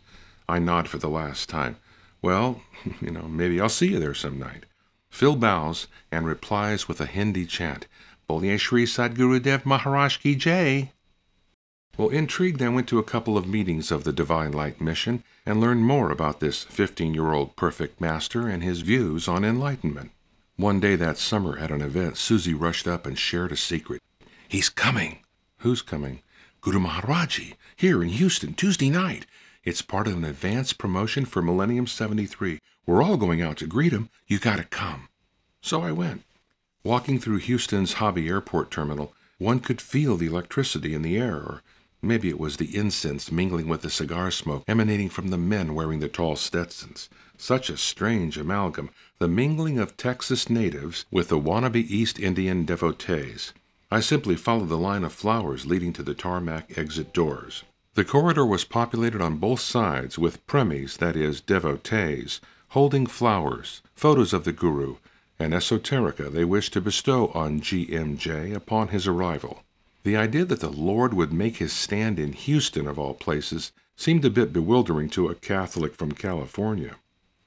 I 0.49 0.59
nod 0.59 0.89
for 0.89 0.99
the 0.99 1.09
last 1.09 1.49
time. 1.49 1.77
Well, 2.21 2.63
you 3.01 3.11
know, 3.11 3.23
maybe 3.23 3.61
I'll 3.61 3.69
see 3.69 3.89
you 3.89 3.99
there 3.99 4.15
some 4.15 4.39
night. 4.39 4.67
Phil 5.11 5.37
bows 5.37 5.89
and 6.11 6.27
replies 6.27 6.89
with 6.89 7.01
a 7.01 7.07
Hindi 7.07 7.47
chant, 7.47 7.87
Bolye 8.29 8.59
Shri 8.59 8.85
Sadguru 8.85 9.43
Dev 9.43 9.67
Maharaj 9.67 10.19
Ki 10.19 10.35
Jai. 10.35 10.93
Well, 11.99 12.09
intrigued, 12.09 12.63
I 12.63 12.71
went 12.71 12.89
to 12.89 12.99
a 12.99 13.05
couple 13.05 13.37
of 13.37 13.47
meetings 13.47 13.91
of 13.91 14.05
the 14.05 14.15
Divine 14.15 14.53
Light 14.53 14.81
Mission 14.81 15.23
and 15.45 15.61
learned 15.61 15.85
more 15.85 16.11
about 16.11 16.41
this 16.41 16.65
15 16.65 17.13
year 17.13 17.35
old 17.35 17.55
perfect 17.55 18.01
master 18.01 18.49
and 18.49 18.63
his 18.63 18.81
views 18.81 19.29
on 19.29 19.45
enlightenment. 19.45 20.11
One 20.57 20.81
day 20.81 20.97
that 20.97 21.19
summer 21.19 21.59
at 21.59 21.71
an 21.71 21.83
event, 21.83 22.17
Susie 22.17 22.55
rushed 22.55 22.89
up 22.89 23.05
and 23.07 23.19
shared 23.19 23.53
a 23.53 23.59
secret. 23.59 24.01
He's 24.49 24.71
coming. 24.71 25.19
Who's 25.59 25.83
coming? 25.83 26.23
Guru 26.63 26.79
Maharaji, 26.79 27.57
here 27.77 28.03
in 28.03 28.09
Houston, 28.09 28.55
Tuesday 28.55 28.89
night. 28.89 29.27
It's 29.63 29.83
part 29.83 30.07
of 30.07 30.15
an 30.15 30.25
advance 30.25 30.73
promotion 30.73 31.27
for 31.27 31.43
Millennium 31.43 31.87
73. 31.87 32.59
We're 32.87 33.03
all 33.03 33.19
going 33.19 33.43
out 33.43 33.59
to 33.59 33.67
greet 33.67 33.93
him. 33.93 34.09
You 34.27 34.39
gotta 34.39 34.65
come. 34.65 35.09
So 35.61 35.83
I 35.83 35.93
went. 35.93 36.23
Walking 36.85 37.19
through 37.21 37.39
Houston's 37.39 37.95
Hobby 37.95 38.29
Airport 38.29 38.71
terminal, 38.71 39.13
one 39.37 39.61
could 39.61 39.83
feel 39.83 40.17
the 40.17 40.27
electricity 40.27 40.95
in 40.95 41.03
the 41.03 41.17
air, 41.19 41.37
or 41.37 41.63
maybe 42.03 42.29
it 42.29 42.39
was 42.41 42.57
the 42.57 42.77
incense 42.77 43.31
mingling 43.31 43.69
with 43.69 43.83
the 43.83 43.91
cigar 43.91 44.31
smoke 44.31 44.65
emanating 44.67 45.09
from 45.09 45.29
the 45.29 45.39
men 45.39 45.75
wearing 45.75 46.01
the 46.01 46.09
tall 46.09 46.35
Stetsons. 46.37 47.09
Such 47.39 47.71
a 47.71 47.77
strange 47.77 48.37
amalgam, 48.37 48.91
the 49.19 49.29
mingling 49.29 49.79
of 49.79 49.97
Texas 49.97 50.51
natives 50.51 51.05
with 51.11 51.29
the 51.29 51.39
wannabe 51.39 51.77
East 51.89 52.19
Indian 52.19 52.65
devotees. 52.65 53.53
I 53.91 54.01
simply 54.01 54.37
followed 54.37 54.69
the 54.69 54.79
line 54.79 55.05
of 55.05 55.13
flowers 55.13 55.67
leading 55.67 55.93
to 55.93 56.03
the 56.03 56.15
tarmac 56.15 56.77
exit 56.79 57.13
doors. 57.13 57.63
The 57.95 58.05
corridor 58.05 58.47
was 58.47 58.65
populated 58.65 59.21
on 59.21 59.37
both 59.37 59.61
sides 59.61 60.19
with 60.19 60.47
premies, 60.47 60.97
that 60.97 61.15
is, 61.15 61.41
devotees, 61.41 62.41
holding 62.69 63.07
flowers, 63.07 63.83
photos 63.95 64.33
of 64.33 64.45
the 64.45 64.53
Guru, 64.53 64.97
and 65.39 65.53
esoterica 65.53 66.31
they 66.31 66.45
wished 66.45 66.73
to 66.73 66.81
bestow 66.81 67.29
on 67.35 67.61
GMJ 67.61 68.55
upon 68.55 68.89
his 68.89 69.07
arrival. 69.07 69.63
The 70.05 70.17
idea 70.17 70.45
that 70.45 70.61
the 70.61 70.69
Lord 70.69 71.15
would 71.15 71.33
make 71.33 71.59
his 71.59 71.73
stand 71.73 72.19
in 72.19 72.33
Houston, 72.33 72.89
of 72.89 72.99
all 72.99 73.15
places, 73.15 73.71
seemed 73.97 74.25
a 74.25 74.31
bit 74.31 74.53
bewildering 74.53 75.09
to 75.11 75.29
a 75.29 75.35
Catholic 75.37 75.95
from 75.95 76.13
California. 76.13 76.97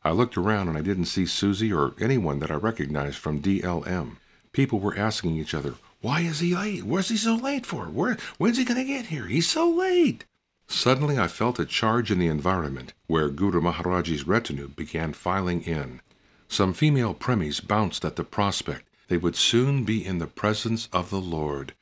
I 0.06 0.12
looked 0.12 0.38
around 0.38 0.70
and 0.70 0.78
I 0.78 0.82
didn't 0.82 1.06
see 1.06 1.26
Susie 1.26 1.74
or 1.74 1.96
anyone 2.00 2.40
that 2.40 2.52
I 2.52 2.56
recognized 2.56 3.18
from 3.18 3.42
DLM. 3.42 4.18
People 4.54 4.80
were 4.80 4.98
asking 4.98 5.36
each 5.36 5.54
other, 5.54 5.76
Why 6.00 6.22
is 6.22 6.40
he 6.40 6.56
late? 6.56 6.84
Where's 6.84 7.10
he 7.10 7.18
so 7.18 7.36
late 7.36 7.66
for? 7.66 7.86
Where, 7.86 8.16
when's 8.38 8.58
he 8.58 8.64
going 8.64 8.80
to 8.80 8.86
get 8.86 9.08
here? 9.08 9.26
He's 9.26 9.50
so 9.50 9.70
late. 9.70 10.24
Suddenly 10.68 11.20
I 11.20 11.28
felt 11.28 11.60
a 11.60 11.66
charge 11.66 12.10
in 12.10 12.20
the 12.20 12.28
environment, 12.28 12.94
where 13.08 13.30
Guru 13.30 13.60
Maharaji's 13.60 14.26
retinue 14.26 14.70
began 14.70 15.12
filing 15.12 15.62
in. 15.64 16.00
Some 16.48 16.74
female 16.74 17.14
premies 17.14 17.66
bounced 17.66 18.06
at 18.06 18.16
the 18.16 18.24
prospect 18.24 18.88
they 19.08 19.18
would 19.18 19.36
soon 19.36 19.84
be 19.84 20.06
in 20.06 20.20
the 20.20 20.27
presence 20.27 20.88
of 20.94 21.10
the 21.10 21.22
Lord, 21.22 21.74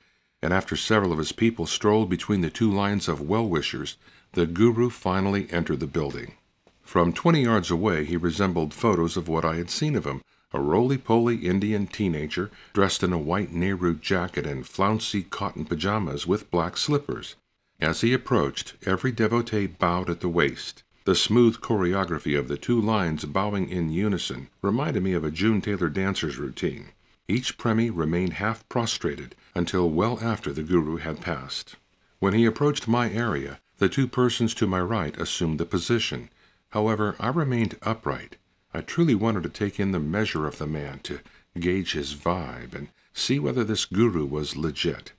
and 0.44 0.54
after 0.54 0.76
several 0.76 1.14
of 1.14 1.18
his 1.18 1.32
people 1.32 1.66
strolled 1.66 2.10
between 2.10 2.42
the 2.42 2.50
two 2.50 2.70
lines 2.70 3.08
of 3.08 3.22
well-wishers, 3.22 3.96
the 4.34 4.46
Guru 4.46 4.90
finally 4.90 5.48
entered 5.52 5.80
the 5.80 5.88
building. 5.88 6.34
From 6.82 7.14
twenty 7.14 7.44
yards 7.44 7.72
away 7.72 8.04
he 8.04 8.18
resembled 8.18 8.74
photos 8.74 9.16
of 9.16 9.30
what 9.30 9.46
I 9.46 9.56
had 9.56 9.70
seen 9.70 9.96
of 9.96 10.06
him, 10.06 10.22
a 10.52 10.60
roly-poly 10.60 11.38
Indian 11.38 11.88
teenager 11.88 12.52
dressed 12.74 13.04
in 13.04 13.14
a 13.14 13.18
white 13.18 13.54
Nehru 13.54 13.96
jacket 13.96 14.46
and 14.46 14.68
flouncy 14.68 15.24
cotton 15.24 15.64
pajamas 15.64 16.28
with 16.28 16.52
black 16.52 16.76
slippers. 16.76 17.36
As 17.80 18.02
he 18.02 18.14
approached, 18.14 18.74
every 18.86 19.14
devotee 19.14 19.68
bowed 19.68 20.10
at 20.10 20.20
the 20.20 20.28
waist. 20.28 20.84
The 21.06 21.16
smooth 21.16 21.62
choreography 21.62 22.38
of 22.38 22.50
the 22.50 22.58
two 22.58 22.82
lines 22.82 23.24
bowing 23.24 23.70
in 23.70 23.94
unison 23.94 24.50
reminded 24.62 25.04
me 25.04 25.14
of 25.14 25.24
a 25.24 25.32
June 25.32 25.62
Taylor 25.62 25.90
dancer's 25.90 26.38
routine. 26.38 26.90
Each 27.30 27.58
premi 27.58 27.90
remained 27.90 28.34
half 28.34 28.68
prostrated 28.68 29.36
until 29.56 29.90
well 29.90 30.20
after 30.22 30.52
the 30.52 30.64
Guru 30.64 30.98
had 30.98 31.22
passed. 31.22 31.76
When 32.20 32.34
he 32.34 32.46
approached 32.46 32.88
my 32.88 33.12
area, 33.12 33.60
the 33.78 33.90
two 33.90 34.08
persons 34.08 34.54
to 34.56 34.68
my 34.68 34.80
right 34.80 35.16
assumed 35.20 35.60
the 35.60 35.66
position. 35.66 36.30
However, 36.70 37.16
I 37.20 37.28
remained 37.28 37.78
upright. 37.82 38.38
I 38.74 38.82
truly 38.82 39.16
wanted 39.16 39.44
to 39.44 39.50
take 39.50 39.80
in 39.80 39.92
the 39.92 40.00
measure 40.00 40.48
of 40.48 40.58
the 40.58 40.68
man, 40.68 41.00
to 41.04 41.20
gauge 41.60 41.94
his 41.94 42.16
vibe, 42.16 42.74
and 42.74 42.88
see 43.14 43.40
whether 43.40 43.64
this 43.64 43.86
Guru 43.86 44.26
was 44.26 44.56
legit. 44.56 45.12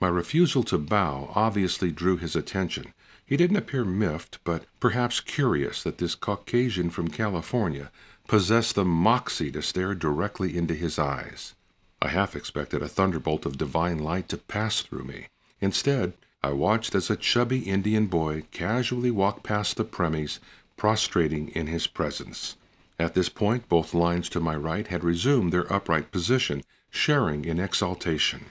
My 0.00 0.08
refusal 0.08 0.62
to 0.64 0.78
bow 0.78 1.32
obviously 1.34 1.90
drew 1.90 2.16
his 2.16 2.36
attention. 2.36 2.92
He 3.24 3.36
didn't 3.36 3.56
appear 3.56 3.84
miffed, 3.84 4.38
but 4.44 4.64
perhaps 4.80 5.20
curious 5.20 5.82
that 5.82 5.98
this 5.98 6.14
Caucasian 6.14 6.90
from 6.90 7.08
California 7.08 7.90
possessed 8.26 8.74
the 8.74 8.84
moxie 8.84 9.50
to 9.52 9.62
stare 9.62 9.94
directly 9.94 10.56
into 10.56 10.74
his 10.74 10.98
eyes. 10.98 11.54
I 12.00 12.08
half 12.08 12.36
expected 12.36 12.82
a 12.82 12.88
thunderbolt 12.88 13.44
of 13.44 13.58
divine 13.58 13.98
light 13.98 14.28
to 14.28 14.36
pass 14.36 14.80
through 14.80 15.04
me. 15.04 15.26
Instead, 15.60 16.12
I 16.42 16.52
watched 16.52 16.94
as 16.94 17.10
a 17.10 17.16
chubby 17.16 17.60
Indian 17.60 18.06
boy 18.06 18.44
casually 18.52 19.10
walked 19.10 19.42
past 19.42 19.76
the 19.76 19.84
premies, 19.84 20.38
prostrating 20.76 21.48
in 21.48 21.66
his 21.66 21.88
presence. 21.88 22.56
At 23.00 23.14
this 23.14 23.28
point, 23.28 23.68
both 23.68 23.94
lines 23.94 24.28
to 24.30 24.40
my 24.40 24.54
right 24.54 24.86
had 24.86 25.02
resumed 25.02 25.52
their 25.52 25.72
upright 25.72 26.12
position, 26.12 26.62
sharing 26.90 27.44
in 27.44 27.58
exaltation. 27.58 28.46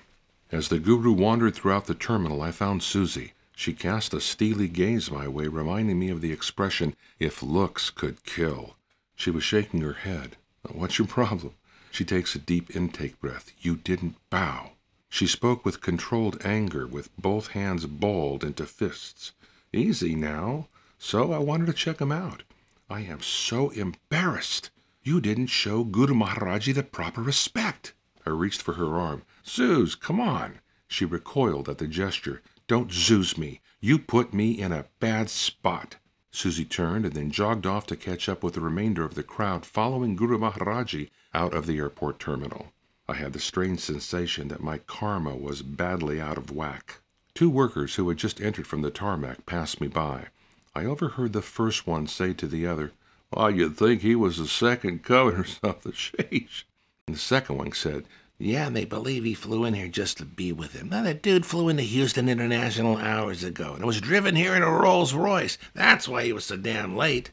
As 0.51 0.67
the 0.67 0.79
Guru 0.79 1.11
wandered 1.11 1.55
throughout 1.55 1.85
the 1.85 1.95
terminal, 1.95 2.41
I 2.41 2.51
found 2.51 2.83
Susie. 2.83 3.33
She 3.55 3.73
cast 3.73 4.13
a 4.13 4.21
steely 4.21 4.67
gaze 4.67 5.09
my 5.09 5.27
way, 5.27 5.47
reminding 5.47 5.97
me 5.97 6.09
of 6.09 6.21
the 6.21 6.31
expression, 6.31 6.95
if 7.19 7.41
looks 7.41 7.89
could 7.89 8.23
kill. 8.25 8.75
She 9.15 9.31
was 9.31 9.43
shaking 9.43 9.81
her 9.81 9.93
head. 9.93 10.35
What's 10.69 10.99
your 10.99 11.07
problem? 11.07 11.53
She 11.97 12.05
takes 12.05 12.35
a 12.35 12.37
deep 12.37 12.75
intake 12.75 13.19
breath. 13.19 13.51
You 13.59 13.75
didn't 13.75 14.17
bow. 14.29 14.73
She 15.09 15.25
spoke 15.25 15.65
with 15.65 15.81
controlled 15.81 16.39
anger, 16.45 16.85
with 16.85 17.09
both 17.17 17.53
hands 17.53 17.87
balled 17.87 18.43
into 18.43 18.67
fists. 18.67 19.31
Easy 19.73 20.13
now. 20.13 20.67
So 20.99 21.33
I 21.33 21.39
wanted 21.39 21.65
to 21.65 21.73
check 21.73 21.99
him 21.99 22.11
out. 22.11 22.43
I 22.87 22.99
am 22.99 23.21
so 23.21 23.71
embarrassed. 23.71 24.69
You 25.01 25.19
didn't 25.19 25.47
show 25.47 25.83
Guru 25.83 26.13
Maharaji 26.13 26.75
the 26.75 26.83
proper 26.83 27.23
respect. 27.23 27.95
I 28.27 28.29
reached 28.29 28.61
for 28.61 28.75
her 28.75 28.99
arm. 28.99 29.23
Suze, 29.41 29.95
come 29.95 30.19
on. 30.19 30.59
She 30.87 31.03
recoiled 31.03 31.67
at 31.67 31.79
the 31.79 31.87
gesture. 31.87 32.43
Don't 32.67 32.91
Suze 32.91 33.39
me. 33.39 33.59
You 33.79 33.97
put 33.97 34.35
me 34.35 34.51
in 34.51 34.71
a 34.71 34.85
bad 34.99 35.31
spot. 35.31 35.95
Susie 36.31 36.65
turned 36.65 37.05
and 37.05 37.13
then 37.13 37.31
jogged 37.31 37.65
off 37.65 37.85
to 37.87 37.95
catch 37.95 38.27
up 38.29 38.43
with 38.43 38.53
the 38.53 38.61
remainder 38.61 39.03
of 39.03 39.15
the 39.15 39.23
crowd 39.23 39.65
following 39.65 40.15
Guru 40.15 40.37
Maharaji 40.37 41.09
out 41.33 41.53
of 41.53 41.65
the 41.65 41.77
airport 41.77 42.19
terminal. 42.19 42.73
I 43.09 43.13
had 43.13 43.33
the 43.33 43.39
strange 43.39 43.79
sensation 43.79 44.49
that 44.49 44.61
my 44.61 44.79
karma 44.79 45.35
was 45.35 45.61
badly 45.61 46.19
out 46.19 46.37
of 46.37 46.51
whack. 46.51 46.99
Two 47.33 47.49
workers 47.49 47.95
who 47.95 48.09
had 48.09 48.17
just 48.17 48.41
entered 48.41 48.67
from 48.67 48.81
the 48.81 48.91
tarmac 48.91 49.45
passed 49.45 49.79
me 49.79 49.87
by. 49.87 50.27
I 50.75 50.85
overheard 50.85 51.33
the 51.33 51.41
first 51.41 51.87
one 51.87 52.07
say 52.07 52.33
to 52.33 52.47
the 52.47 52.67
other, 52.67 52.91
Why, 53.29 53.49
you'd 53.49 53.77
think 53.77 54.01
he 54.01 54.15
was 54.15 54.37
the 54.37 54.47
second 54.47 55.03
coming 55.03 55.35
or 55.35 55.45
something. 55.45 55.93
Sheesh. 55.93 56.63
And 57.07 57.15
the 57.15 57.19
second 57.19 57.57
one 57.57 57.71
said, 57.71 58.03
yeah, 58.39 58.69
they 58.69 58.85
believe 58.85 59.23
he 59.23 59.33
flew 59.33 59.65
in 59.65 59.73
here 59.73 59.87
just 59.87 60.17
to 60.17 60.25
be 60.25 60.51
with 60.51 60.73
him. 60.73 60.89
Now, 60.89 61.03
that 61.03 61.23
dude 61.23 61.45
flew 61.45 61.69
into 61.69 61.83
Houston 61.83 62.29
International 62.29 62.97
hours 62.97 63.43
ago 63.43 63.73
and 63.73 63.85
was 63.85 63.99
driven 63.99 64.35
here 64.35 64.55
in 64.55 64.61
a 64.61 64.69
Rolls 64.69 65.13
Royce. 65.13 65.57
That's 65.73 66.07
why 66.07 66.23
he 66.23 66.33
was 66.33 66.45
so 66.45 66.57
damn 66.57 66.95
late. 66.95 67.31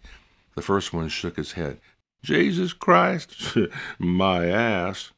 The 0.54 0.62
first 0.62 0.92
one 0.92 1.08
shook 1.08 1.36
his 1.36 1.52
head. 1.52 1.78
Jesus 2.22 2.72
Christ, 2.72 3.56
my 3.98 4.46
ass. 4.46 5.10